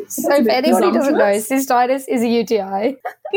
So 0.08 0.34
if 0.34 0.46
anybody 0.46 0.92
doesn't 0.92 1.16
know, 1.16 1.32
cystitis 1.36 2.04
is 2.06 2.20
a 2.22 2.28
UTI. 2.28 2.98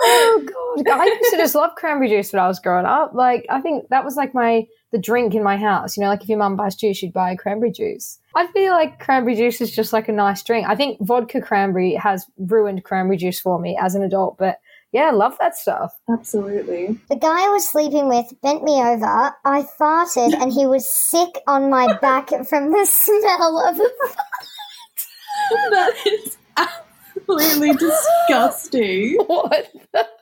oh 0.00 0.46
god, 0.82 0.88
I 0.88 1.04
used 1.04 1.30
to 1.30 1.36
just 1.36 1.54
love 1.54 1.74
cranberry 1.76 2.08
juice 2.08 2.32
when 2.32 2.40
I 2.40 2.48
was 2.48 2.58
growing 2.58 2.86
up. 2.86 3.12
Like 3.12 3.44
I 3.50 3.60
think 3.60 3.88
that 3.90 4.02
was 4.02 4.16
like 4.16 4.32
my 4.32 4.66
the 4.92 4.98
drink 4.98 5.34
in 5.34 5.42
my 5.42 5.58
house. 5.58 5.98
You 5.98 6.04
know, 6.04 6.08
like 6.08 6.22
if 6.22 6.28
your 6.30 6.38
mum 6.38 6.56
buys 6.56 6.74
juice, 6.74 7.02
you'd 7.02 7.12
buy 7.12 7.36
cranberry 7.36 7.72
juice. 7.72 8.18
I 8.34 8.46
feel 8.46 8.72
like 8.72 8.98
cranberry 8.98 9.36
juice 9.36 9.60
is 9.60 9.74
just 9.74 9.92
like 9.92 10.08
a 10.08 10.12
nice 10.12 10.42
drink. 10.42 10.66
I 10.66 10.74
think 10.74 10.98
vodka 11.00 11.42
cranberry 11.42 11.94
has 11.96 12.26
ruined 12.38 12.84
cranberry 12.84 13.18
juice 13.18 13.40
for 13.40 13.58
me 13.58 13.78
as 13.78 13.94
an 13.94 14.02
adult, 14.02 14.38
but 14.38 14.58
yeah, 14.92 15.08
I 15.08 15.10
love 15.10 15.36
that 15.38 15.54
stuff. 15.56 15.92
Absolutely. 16.10 16.98
The 17.10 17.16
guy 17.16 17.46
I 17.46 17.50
was 17.50 17.68
sleeping 17.68 18.08
with 18.08 18.32
bent 18.42 18.64
me 18.64 18.80
over. 18.80 19.34
I 19.44 19.66
farted 19.78 20.32
and 20.34 20.50
he 20.52 20.66
was 20.66 20.88
sick 20.88 21.28
on 21.46 21.68
my 21.68 21.98
back 22.00 22.28
from 22.48 22.72
the 22.72 22.86
smell 22.86 23.58
of 23.68 23.76
that 25.70 25.94
is 26.06 26.36
absolutely 26.56 27.72
disgusting. 27.74 29.18
What? 29.26 29.70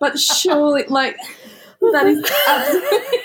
But 0.00 0.18
surely, 0.18 0.84
like, 0.88 1.16
that 1.80 2.06
is 2.06 2.30
absolutely. 2.48 3.18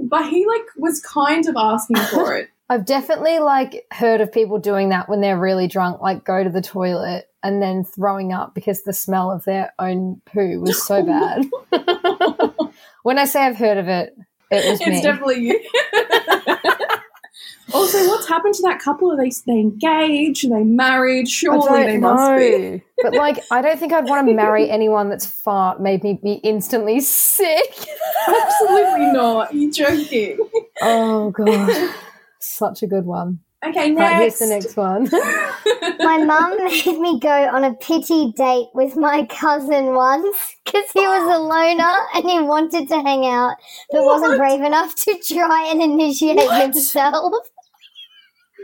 but 0.00 0.28
he 0.28 0.46
like 0.46 0.66
was 0.76 1.00
kind 1.00 1.46
of 1.48 1.56
asking 1.56 1.96
for 1.96 2.36
it. 2.36 2.50
I've 2.68 2.84
definitely 2.84 3.38
like 3.38 3.86
heard 3.92 4.20
of 4.20 4.32
people 4.32 4.58
doing 4.58 4.90
that 4.90 5.08
when 5.08 5.20
they're 5.20 5.38
really 5.38 5.68
drunk, 5.68 6.00
like 6.00 6.24
go 6.24 6.44
to 6.44 6.50
the 6.50 6.62
toilet 6.62 7.28
and 7.44 7.60
then 7.60 7.84
throwing 7.84 8.32
up 8.32 8.54
because 8.54 8.82
the 8.82 8.92
smell 8.94 9.30
of 9.30 9.44
their 9.44 9.72
own 9.78 10.20
poo 10.24 10.60
was 10.60 10.84
so 10.84 11.04
bad. 11.04 11.44
when 13.02 13.18
I 13.18 13.26
say 13.26 13.42
I've 13.42 13.56
heard 13.56 13.76
of 13.76 13.86
it, 13.86 14.16
it 14.50 14.70
was 14.70 14.80
It's 14.80 14.88
me. 14.88 15.02
definitely 15.02 15.40
you. 15.40 15.60
also, 17.74 18.08
what's 18.08 18.26
happened 18.26 18.54
to 18.54 18.62
that 18.62 18.80
couple? 18.80 19.12
Are 19.12 19.16
they 19.18 19.30
they 19.46 19.60
engaged? 19.60 20.46
Are 20.46 20.56
they 20.58 20.64
married? 20.64 21.28
Surely 21.28 21.84
they 21.84 21.98
must 21.98 22.38
be. 22.38 22.82
but 23.02 23.12
like, 23.12 23.44
I 23.50 23.60
don't 23.60 23.78
think 23.78 23.92
I'd 23.92 24.06
want 24.06 24.26
to 24.26 24.34
marry 24.34 24.70
anyone 24.70 25.10
that's 25.10 25.26
fart 25.26 25.82
made 25.82 26.02
me 26.02 26.18
be 26.22 26.32
instantly 26.34 27.00
sick. 27.00 27.86
Absolutely 28.26 29.12
not. 29.12 29.52
You're 29.52 29.64
you 29.64 29.70
joking? 29.70 30.38
oh 30.80 31.30
god, 31.30 31.94
such 32.40 32.82
a 32.82 32.86
good 32.86 33.04
one. 33.04 33.40
Okay, 33.66 33.90
next. 33.90 34.00
Right, 34.00 34.20
here's 34.20 34.38
the 34.38 34.46
next 34.46 34.76
one. 34.76 35.10
My 36.00 36.18
mum 36.18 36.56
made 36.64 36.98
me 36.98 37.18
go 37.20 37.48
on 37.48 37.64
a 37.64 37.74
pity 37.74 38.32
date 38.36 38.68
with 38.74 38.96
my 38.96 39.26
cousin 39.26 39.94
once 39.94 40.36
because 40.64 40.84
he 40.92 41.00
was 41.06 41.34
a 41.34 41.38
loner 41.38 41.94
and 42.14 42.28
he 42.28 42.40
wanted 42.40 42.88
to 42.88 42.96
hang 43.02 43.26
out 43.26 43.56
but 43.90 44.04
wasn't 44.04 44.38
brave 44.38 44.60
enough 44.62 44.94
to 44.96 45.14
try 45.28 45.68
and 45.70 45.80
initiate 45.82 46.36
What? 46.36 46.62
himself. 46.62 47.32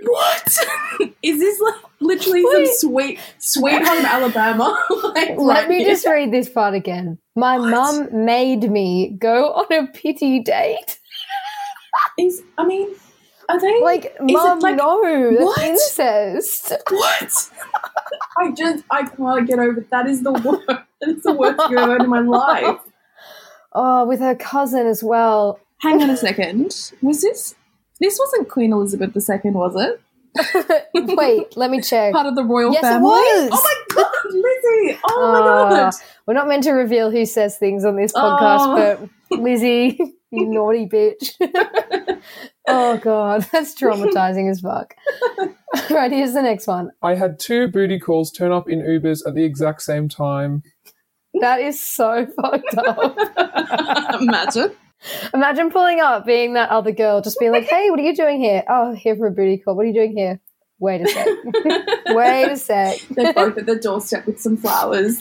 What? 0.03 0.59
Is 1.23 1.39
this 1.41 1.61
like 1.61 1.75
literally 2.01 2.43
Wait. 2.45 2.69
some 2.69 2.91
sweet, 2.91 3.21
sweet 3.39 3.87
home 3.87 4.05
Alabama? 4.07 4.83
like, 5.15 5.37
Let 5.37 5.39
right 5.39 5.69
me 5.69 5.79
here? 5.79 5.89
just 5.95 6.07
read 6.07 6.33
this 6.33 6.49
part 6.49 6.75
again. 6.75 7.19
My 7.37 7.59
mum 7.59 8.09
made 8.25 8.71
me 8.71 9.17
go 9.19 9.53
on 9.53 9.67
a 9.73 9.87
pity 9.89 10.41
date. 10.41 10.99
Is 12.19 12.43
I 12.59 12.65
mean, 12.67 12.89
are 13.51 13.61
they 13.61 13.81
Like, 13.83 14.17
mum, 14.21 14.61
like- 14.61 14.77
no, 14.77 15.31
that's 15.33 15.43
What? 15.45 15.63
incest. 15.63 16.73
what? 16.91 17.51
I 18.39 18.51
just 18.53 18.85
I 18.91 19.03
can't 19.05 19.47
get 19.47 19.59
over. 19.59 19.85
That 19.91 20.07
is 20.07 20.23
the 20.23 20.33
worst. 20.33 20.67
That 21.01 21.09
is 21.17 21.23
the 21.23 21.33
worst 21.33 21.59
you've 21.71 21.79
ever 21.79 21.93
heard 21.93 22.03
in 22.03 22.11
my 22.11 22.21
life. 22.21 22.79
Oh, 23.73 24.05
with 24.07 24.21
her 24.21 24.35
cousin 24.35 24.87
as 24.87 25.03
well. 25.03 25.59
Hang 25.79 26.03
on 26.03 26.11
a 26.11 26.17
second. 26.17 26.93
Was 27.01 27.23
this? 27.23 27.55
This 28.01 28.19
wasn't 28.19 28.51
Queen 28.51 28.73
Elizabeth 28.73 29.17
II, 29.17 29.51
was 29.53 29.77
it? 29.77 30.01
Wait, 31.17 31.57
let 31.57 31.71
me 31.71 31.81
check. 31.81 32.13
Part 32.13 32.27
of 32.27 32.35
the 32.37 32.45
royal 32.45 32.73
Yes, 32.73 32.85
it 32.85 33.01
was. 33.01 33.51
Oh 33.51 33.63
my 33.63 33.95
god, 33.95 34.13
Lizzie! 34.27 35.01
Oh 35.09 35.33
my 35.33 35.39
Oh, 35.39 35.69
god! 35.71 35.93
We're 36.27 36.35
not 36.35 36.47
meant 36.49 36.65
to 36.65 36.73
reveal 36.73 37.11
who 37.11 37.25
says 37.25 37.57
things 37.57 37.85
on 37.87 37.97
this 37.97 38.13
podcast, 38.13 38.59
Oh. 38.61 39.09
but 39.31 39.41
Lizzie, 39.41 39.99
you 40.31 40.47
naughty 40.47 40.87
bitch. 40.87 41.33
Oh 42.71 42.99
god, 42.99 43.47
that's 43.53 43.75
traumatizing 43.75 44.51
as 44.51 44.61
fuck. 44.61 44.95
right, 45.91 46.11
here's 46.11 46.33
the 46.33 46.43
next 46.43 46.67
one. 46.67 46.91
I 47.03 47.15
had 47.15 47.39
two 47.39 47.69
booty 47.69 47.99
calls 47.99 48.31
turn 48.31 48.53
up 48.53 48.69
in 48.69 48.81
Ubers 48.81 49.27
at 49.27 49.35
the 49.35 49.45
exact 49.45 49.83
same 49.83 50.09
time. 50.09 50.63
That 51.41 51.61
is 51.61 51.81
so 51.81 52.27
fucked 52.43 52.75
up. 52.77 54.21
Imagine. 54.21 54.73
Imagine 55.33 55.71
pulling 55.71 56.01
up, 56.01 56.27
being 56.27 56.55
that 56.55 56.71
other 56.71 56.93
girl, 56.93 57.23
just 57.23 57.39
being 57.39 57.53
like, 57.53 57.65
"Hey, 57.65 57.91
what 57.91 57.99
are 57.99 58.03
you 58.03 58.15
doing 58.15 58.41
here? 58.41 58.63
Oh, 58.69 58.93
here 58.93 59.17
for 59.17 59.27
a 59.27 59.31
booty 59.31 59.59
call. 59.59 59.75
What 59.75 59.85
are 59.85 59.89
you 59.89 59.95
doing 59.95 60.17
here? 60.17 60.41
Wait 60.79 61.03
a 61.03 61.09
sec. 61.09 61.27
Wait 62.09 62.45
a 62.51 62.57
sec." 62.57 62.99
They're 63.11 63.33
both 63.33 63.57
at 63.57 63.67
the 63.67 63.77
doorstep 63.77 64.27
with 64.27 64.41
some 64.41 64.57
flowers. 64.57 65.19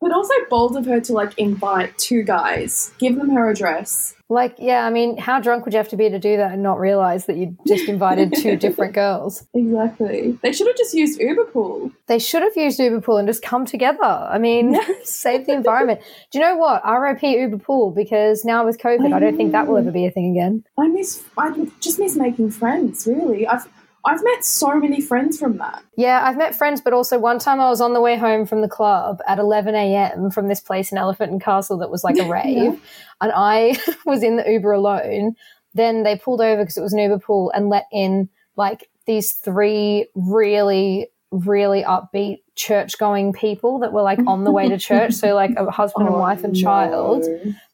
But 0.00 0.12
also 0.12 0.34
bold 0.48 0.76
of 0.76 0.86
her 0.86 1.00
to 1.00 1.12
like 1.12 1.38
invite 1.38 1.96
two 1.98 2.22
guys, 2.22 2.92
give 2.98 3.16
them 3.16 3.30
her 3.30 3.50
address. 3.50 4.14
Like, 4.30 4.56
yeah, 4.58 4.84
I 4.84 4.90
mean, 4.90 5.16
how 5.16 5.40
drunk 5.40 5.64
would 5.64 5.72
you 5.72 5.78
have 5.78 5.88
to 5.88 5.96
be 5.96 6.10
to 6.10 6.18
do 6.18 6.36
that 6.36 6.52
and 6.52 6.62
not 6.62 6.78
realize 6.78 7.24
that 7.26 7.38
you 7.38 7.56
just 7.66 7.88
invited 7.88 8.34
two 8.34 8.56
different 8.58 8.92
girls? 8.92 9.46
Exactly. 9.54 10.38
They 10.42 10.52
should 10.52 10.66
have 10.66 10.76
just 10.76 10.92
used 10.92 11.18
Uberpool. 11.18 11.92
They 12.08 12.18
should 12.18 12.42
have 12.42 12.54
used 12.54 12.78
Uberpool 12.78 13.18
and 13.18 13.26
just 13.26 13.42
come 13.42 13.64
together. 13.64 14.04
I 14.04 14.38
mean, 14.38 14.78
save 15.02 15.46
the 15.46 15.54
environment. 15.54 16.00
Do 16.30 16.38
you 16.38 16.44
know 16.44 16.56
what? 16.56 16.82
RIP 16.84 17.22
Uberpool 17.22 17.94
because 17.94 18.44
now 18.44 18.66
with 18.66 18.78
COVID, 18.78 19.14
I 19.14 19.18
don't 19.18 19.36
think 19.36 19.52
that 19.52 19.66
will 19.66 19.78
ever 19.78 19.90
be 19.90 20.04
a 20.04 20.10
thing 20.10 20.30
again. 20.32 20.62
I 20.78 20.88
miss. 20.88 21.24
I 21.38 21.66
just 21.80 21.98
miss 21.98 22.14
making 22.14 22.50
friends. 22.50 23.06
Really, 23.06 23.46
I've 23.46 23.66
I've 24.04 24.22
met 24.22 24.44
so 24.44 24.78
many 24.78 25.00
friends 25.00 25.38
from 25.38 25.58
that. 25.58 25.82
Yeah, 25.96 26.20
I've 26.24 26.36
met 26.36 26.54
friends, 26.54 26.80
but 26.80 26.92
also 26.92 27.18
one 27.18 27.38
time 27.38 27.60
I 27.60 27.68
was 27.68 27.80
on 27.80 27.92
the 27.92 28.00
way 28.00 28.16
home 28.16 28.46
from 28.46 28.60
the 28.62 28.68
club 28.68 29.20
at 29.26 29.38
11 29.38 29.74
a.m. 29.74 30.30
from 30.30 30.48
this 30.48 30.60
place 30.60 30.92
in 30.92 30.98
Elephant 30.98 31.32
and 31.32 31.42
Castle 31.42 31.78
that 31.78 31.90
was 31.90 32.04
like 32.04 32.18
a 32.18 32.24
rave, 32.30 32.80
and 33.20 33.32
I 33.34 33.76
was 34.06 34.22
in 34.22 34.36
the 34.36 34.50
Uber 34.50 34.72
alone. 34.72 35.36
Then 35.74 36.02
they 36.02 36.16
pulled 36.16 36.40
over 36.40 36.62
because 36.62 36.76
it 36.76 36.82
was 36.82 36.92
an 36.92 37.00
Uber 37.00 37.18
pool 37.18 37.50
and 37.54 37.68
let 37.68 37.86
in 37.92 38.28
like 38.56 38.88
these 39.06 39.32
three 39.32 40.06
really, 40.14 41.08
really 41.30 41.82
upbeat 41.82 42.38
church 42.54 42.98
going 42.98 43.32
people 43.32 43.78
that 43.80 43.92
were 43.92 44.02
like 44.02 44.18
on 44.26 44.44
the 44.44 44.50
way 44.50 44.68
to 44.68 44.78
church. 44.78 45.12
So, 45.14 45.34
like 45.34 45.52
a 45.56 45.70
husband 45.70 46.06
and 46.06 46.16
Oh, 46.16 46.20
wife 46.20 46.44
and 46.44 46.56
child. 46.56 47.24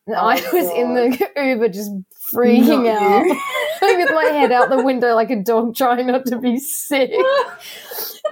And 0.06 0.16
oh 0.16 0.20
I 0.20 0.36
Oh, 0.44 0.50
was 0.52 0.70
in 0.70 0.94
the 0.94 1.30
Uber 1.42 1.68
just 1.68 1.90
freaking 2.32 2.84
Not 2.84 3.02
out. 3.02 3.24
with 3.82 4.14
my 4.14 4.24
head 4.24 4.52
out 4.52 4.70
the 4.70 4.82
window 4.82 5.14
like 5.14 5.30
a 5.30 5.36
dog 5.42 5.74
trying 5.76 6.06
not 6.06 6.26
to 6.26 6.38
be 6.38 6.58
sick. 6.58 7.10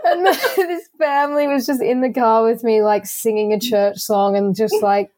and 0.04 0.26
this 0.26 0.88
family 0.98 1.46
was 1.46 1.66
just 1.66 1.82
in 1.82 2.00
the 2.00 2.12
car 2.12 2.44
with 2.44 2.64
me, 2.64 2.82
like 2.82 3.06
singing 3.06 3.52
a 3.52 3.60
church 3.60 3.98
song 3.98 4.36
and 4.36 4.54
just 4.56 4.82
like, 4.82 5.10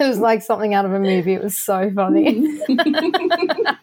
it 0.00 0.04
was 0.06 0.18
like 0.18 0.42
something 0.42 0.74
out 0.74 0.84
of 0.84 0.92
a 0.92 0.98
movie. 1.00 1.34
It 1.34 1.42
was 1.42 1.56
so 1.56 1.90
funny. 1.94 2.58
I 2.68 3.76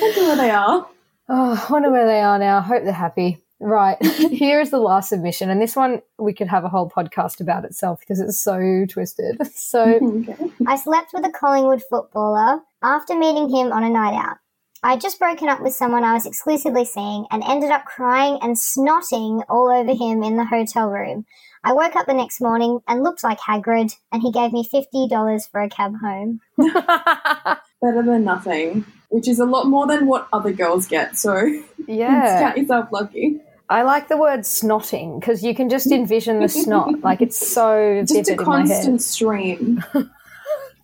wonder 0.00 0.20
where 0.20 0.36
they 0.36 0.50
are. 0.50 0.88
Oh, 1.28 1.64
I 1.68 1.72
wonder 1.72 1.90
where 1.90 2.06
they 2.06 2.20
are 2.20 2.38
now. 2.38 2.58
I 2.58 2.62
hope 2.62 2.84
they're 2.84 2.92
happy. 2.92 3.42
Right. 3.62 3.96
Here 4.02 4.60
is 4.60 4.70
the 4.70 4.78
last 4.78 5.10
submission. 5.10 5.48
And 5.48 5.62
this 5.62 5.76
one, 5.76 6.02
we 6.18 6.34
could 6.34 6.48
have 6.48 6.64
a 6.64 6.68
whole 6.68 6.90
podcast 6.90 7.40
about 7.40 7.64
itself 7.64 8.00
because 8.00 8.20
it's 8.20 8.40
so 8.40 8.84
twisted. 8.88 9.38
So, 9.54 9.82
Okay. 10.28 10.50
I 10.66 10.76
slept 10.76 11.12
with 11.12 11.24
a 11.24 11.30
Collingwood 11.30 11.82
footballer 11.88 12.60
after 12.82 13.14
meeting 13.14 13.48
him 13.48 13.72
on 13.72 13.84
a 13.84 13.88
night 13.88 14.14
out. 14.14 14.38
I 14.82 14.92
had 14.92 15.00
just 15.00 15.18
broken 15.18 15.48
up 15.48 15.60
with 15.60 15.72
someone 15.74 16.02
I 16.02 16.14
was 16.14 16.26
exclusively 16.26 16.84
seeing 16.84 17.26
and 17.30 17.44
ended 17.44 17.70
up 17.70 17.84
crying 17.84 18.38
and 18.42 18.56
snotting 18.56 19.44
all 19.48 19.70
over 19.70 19.92
him 19.92 20.24
in 20.24 20.36
the 20.36 20.44
hotel 20.44 20.88
room. 20.88 21.24
I 21.62 21.72
woke 21.72 21.94
up 21.94 22.06
the 22.06 22.14
next 22.14 22.40
morning 22.40 22.80
and 22.88 23.04
looked 23.04 23.22
like 23.22 23.38
Hagrid, 23.38 23.94
and 24.10 24.20
he 24.20 24.32
gave 24.32 24.52
me 24.52 24.68
$50 24.68 25.50
for 25.50 25.60
a 25.60 25.68
cab 25.68 25.94
home. 26.02 26.40
Better 26.58 28.02
than 28.02 28.24
nothing, 28.24 28.84
which 29.10 29.28
is 29.28 29.38
a 29.38 29.46
lot 29.46 29.68
more 29.68 29.86
than 29.86 30.06
what 30.06 30.26
other 30.32 30.52
girls 30.52 30.88
get. 30.88 31.16
So 31.16 31.62
yeah. 31.86 32.40
count 32.40 32.58
yourself 32.58 32.88
lucky. 32.90 33.40
I 33.68 33.82
like 33.82 34.08
the 34.08 34.16
word 34.16 34.40
snotting 34.40 35.20
because 35.20 35.42
you 35.42 35.54
can 35.54 35.68
just 35.68 35.90
envision 35.90 36.40
the 36.40 36.48
snot. 36.48 37.00
Like 37.02 37.20
it's 37.22 37.38
so 37.38 38.02
Just 38.02 38.12
a 38.12 38.14
vivid 38.14 38.40
in 38.40 38.46
my 38.46 38.58
head. 38.60 38.68
constant 38.68 39.02
stream. 39.02 39.84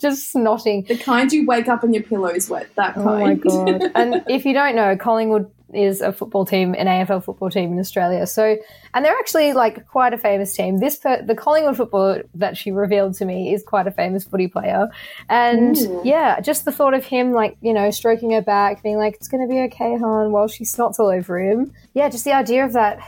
Just 0.01 0.33
snotting. 0.33 0.87
The 0.87 0.97
kind 0.97 1.33
you 1.33 1.45
wake 1.45 1.69
up 1.69 1.83
and 1.83 1.93
your 1.93 2.05
pillow's 2.05 2.49
wet. 2.49 2.69
That 2.77 2.95
kind. 2.95 3.09
Oh 3.09 3.19
my 3.19 3.35
god! 3.35 3.91
and 3.97 4.23
if 4.29 4.45
you 4.45 4.53
don't 4.55 4.77
know, 4.77 4.97
Collingwood 4.97 5.51
is 5.73 6.01
a 6.01 6.13
football 6.13 6.45
team, 6.45 6.75
an 6.75 6.87
AFL 6.87 7.23
football 7.25 7.51
team 7.51 7.73
in 7.73 7.79
Australia. 7.79 8.27
So, 8.27 8.57
and 8.95 9.05
they're 9.05 9.19
actually 9.19 9.53
like 9.53 9.87
quite 9.87 10.13
a 10.13 10.19
famous 10.19 10.55
team. 10.55 10.79
This 10.79 10.97
per- 10.97 11.23
the 11.23 11.35
Collingwood 11.35 11.77
football 11.77 12.21
that 12.35 12.57
she 12.57 12.71
revealed 12.71 13.15
to 13.15 13.25
me 13.25 13.53
is 13.53 13.63
quite 13.63 13.87
a 13.87 13.91
famous 13.91 14.25
footy 14.25 14.49
player. 14.49 14.89
And 15.29 15.77
Ooh. 15.77 16.03
yeah, 16.05 16.41
just 16.41 16.65
the 16.65 16.73
thought 16.73 16.95
of 16.95 17.05
him 17.05 17.33
like 17.33 17.57
you 17.61 17.73
know 17.73 17.91
stroking 17.91 18.31
her 18.33 18.43
back, 18.43 18.83
being 18.83 18.97
like, 18.97 19.15
"It's 19.15 19.29
going 19.29 19.47
to 19.47 19.53
be 19.53 19.61
okay, 19.63 19.97
hon," 19.99 20.33
while 20.33 20.49
she 20.49 20.65
snots 20.65 20.99
all 20.99 21.09
over 21.09 21.39
him. 21.39 21.73
Yeah, 21.95 22.09
just 22.09 22.25
the 22.25 22.33
idea 22.33 22.65
of 22.65 22.73
that 22.73 23.01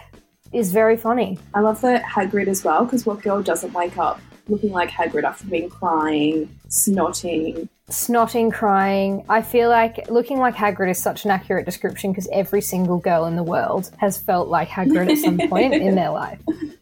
is 0.53 0.73
very 0.73 0.97
funny. 0.97 1.39
I 1.55 1.61
love 1.61 1.81
the 1.81 2.03
Hagrid 2.05 2.49
as 2.49 2.65
well 2.65 2.85
because 2.85 3.07
what 3.07 3.23
girl 3.23 3.43
doesn't 3.43 3.73
wake 3.73 3.97
up 3.99 4.21
looking 4.51 4.73
like 4.73 4.91
Hagrid 4.91 5.25
after 5.25 5.47
being 5.47 5.71
crying, 5.71 6.49
snotting? 6.69 7.69
snotting, 7.91 8.53
crying. 8.53 9.25
I 9.29 9.43
feel 9.43 9.69
like 9.69 10.09
looking 10.11 10.39
like 10.39 10.55
Hagrid 10.55 10.91
is 10.91 11.03
such 11.03 11.25
an 11.25 11.31
accurate 11.31 11.67
description 11.67 12.13
because 12.13 12.29
every 12.33 12.61
single 12.61 12.99
girl 12.99 13.27
in 13.27 13.37
the 13.37 13.43
world 13.43 13.91
has 13.99 14.17
felt 14.19 14.49
like 14.49 14.69
Hagrid 14.69 15.11
at 15.11 15.19
some 15.19 15.39
point 15.49 15.75
in 15.75 15.95
their 15.95 16.11
life. 16.11 16.41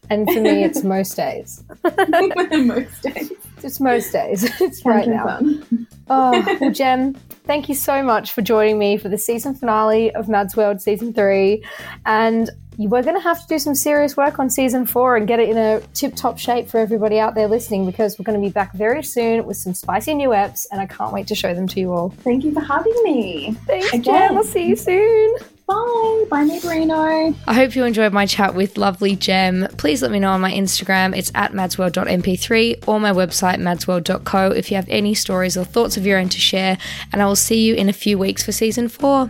And 0.09 0.27
for 0.31 0.39
me, 0.39 0.63
it's 0.63 0.83
most 0.83 1.15
days. 1.15 1.63
Most 2.51 3.01
days. 3.03 3.31
It's 3.61 3.79
most 3.79 4.11
days. 4.11 4.49
It's 4.61 4.85
right 4.85 5.07
now. 5.07 5.25
fun. 5.25 5.87
Oh, 6.09 6.57
well, 6.61 6.71
Gem, 6.71 7.15
thank 7.49 7.67
you 7.67 7.73
so 7.73 8.03
much 8.03 8.33
for 8.33 8.43
joining 8.43 8.77
me 8.77 8.95
for 8.95 9.09
the 9.09 9.17
season 9.17 9.55
finale 9.55 10.13
of 10.13 10.29
Mads 10.29 10.55
World 10.55 10.79
season 10.83 11.15
three. 11.15 11.63
And 12.05 12.47
we're 12.77 13.01
going 13.01 13.15
to 13.15 13.21
have 13.21 13.41
to 13.41 13.47
do 13.47 13.57
some 13.57 13.73
serious 13.73 14.15
work 14.15 14.37
on 14.37 14.51
season 14.51 14.85
four 14.85 15.17
and 15.17 15.27
get 15.27 15.39
it 15.39 15.49
in 15.49 15.57
a 15.57 15.81
tip 15.95 16.15
top 16.15 16.37
shape 16.37 16.67
for 16.67 16.77
everybody 16.77 17.19
out 17.19 17.33
there 17.33 17.47
listening 17.47 17.87
because 17.87 18.19
we're 18.19 18.23
going 18.23 18.39
to 18.39 18.47
be 18.47 18.51
back 18.51 18.71
very 18.73 19.01
soon 19.01 19.47
with 19.47 19.57
some 19.57 19.73
spicy 19.73 20.13
new 20.13 20.29
apps, 20.29 20.67
And 20.71 20.79
I 20.79 20.85
can't 20.85 21.11
wait 21.11 21.25
to 21.25 21.33
show 21.33 21.55
them 21.55 21.67
to 21.69 21.79
you 21.79 21.91
all. 21.91 22.11
Thank 22.23 22.43
you 22.43 22.53
for 22.53 22.61
having 22.61 22.93
me. 23.03 23.57
Thanks, 23.65 23.93
Again. 23.93 24.03
Gem. 24.03 24.37
I'll 24.37 24.43
see 24.43 24.67
you 24.67 24.75
soon. 24.75 25.37
Bye. 25.69 26.25
Bye, 26.29 26.45
Neighborino. 26.45 27.35
I 27.45 27.53
hope 27.53 27.75
you 27.75 27.83
enjoyed 27.83 28.11
my 28.11 28.25
chat 28.25 28.55
with 28.55 28.77
lovely 28.77 29.15
Gem. 29.15 29.67
Please 29.77 30.01
let 30.01 30.09
me 30.09 30.17
know 30.19 30.31
on 30.31 30.41
my 30.41 30.51
Instagram. 30.51 31.15
It's 31.15 31.31
at 31.35 31.51
madsworld.mp3 31.51 32.87
or 32.87 32.99
my 32.99 33.11
website, 33.11 33.57
madsworld.co, 33.57 34.51
if 34.51 34.71
you 34.71 34.75
have 34.77 34.89
any 34.89 35.13
stories 35.13 35.55
or 35.55 35.63
thoughts 35.63 35.95
of 35.95 36.07
your 36.07 36.17
own 36.17 36.29
to 36.29 36.39
share. 36.39 36.77
And 37.13 37.21
I 37.21 37.25
will 37.25 37.35
see 37.35 37.63
you 37.63 37.75
in 37.75 37.87
a 37.87 37.93
few 37.93 38.17
weeks 38.17 38.43
for 38.43 38.51
season 38.51 38.89
four. 38.89 39.29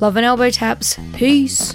Love 0.00 0.16
and 0.16 0.26
elbow 0.26 0.50
taps. 0.50 0.98
Peace. 1.14 1.74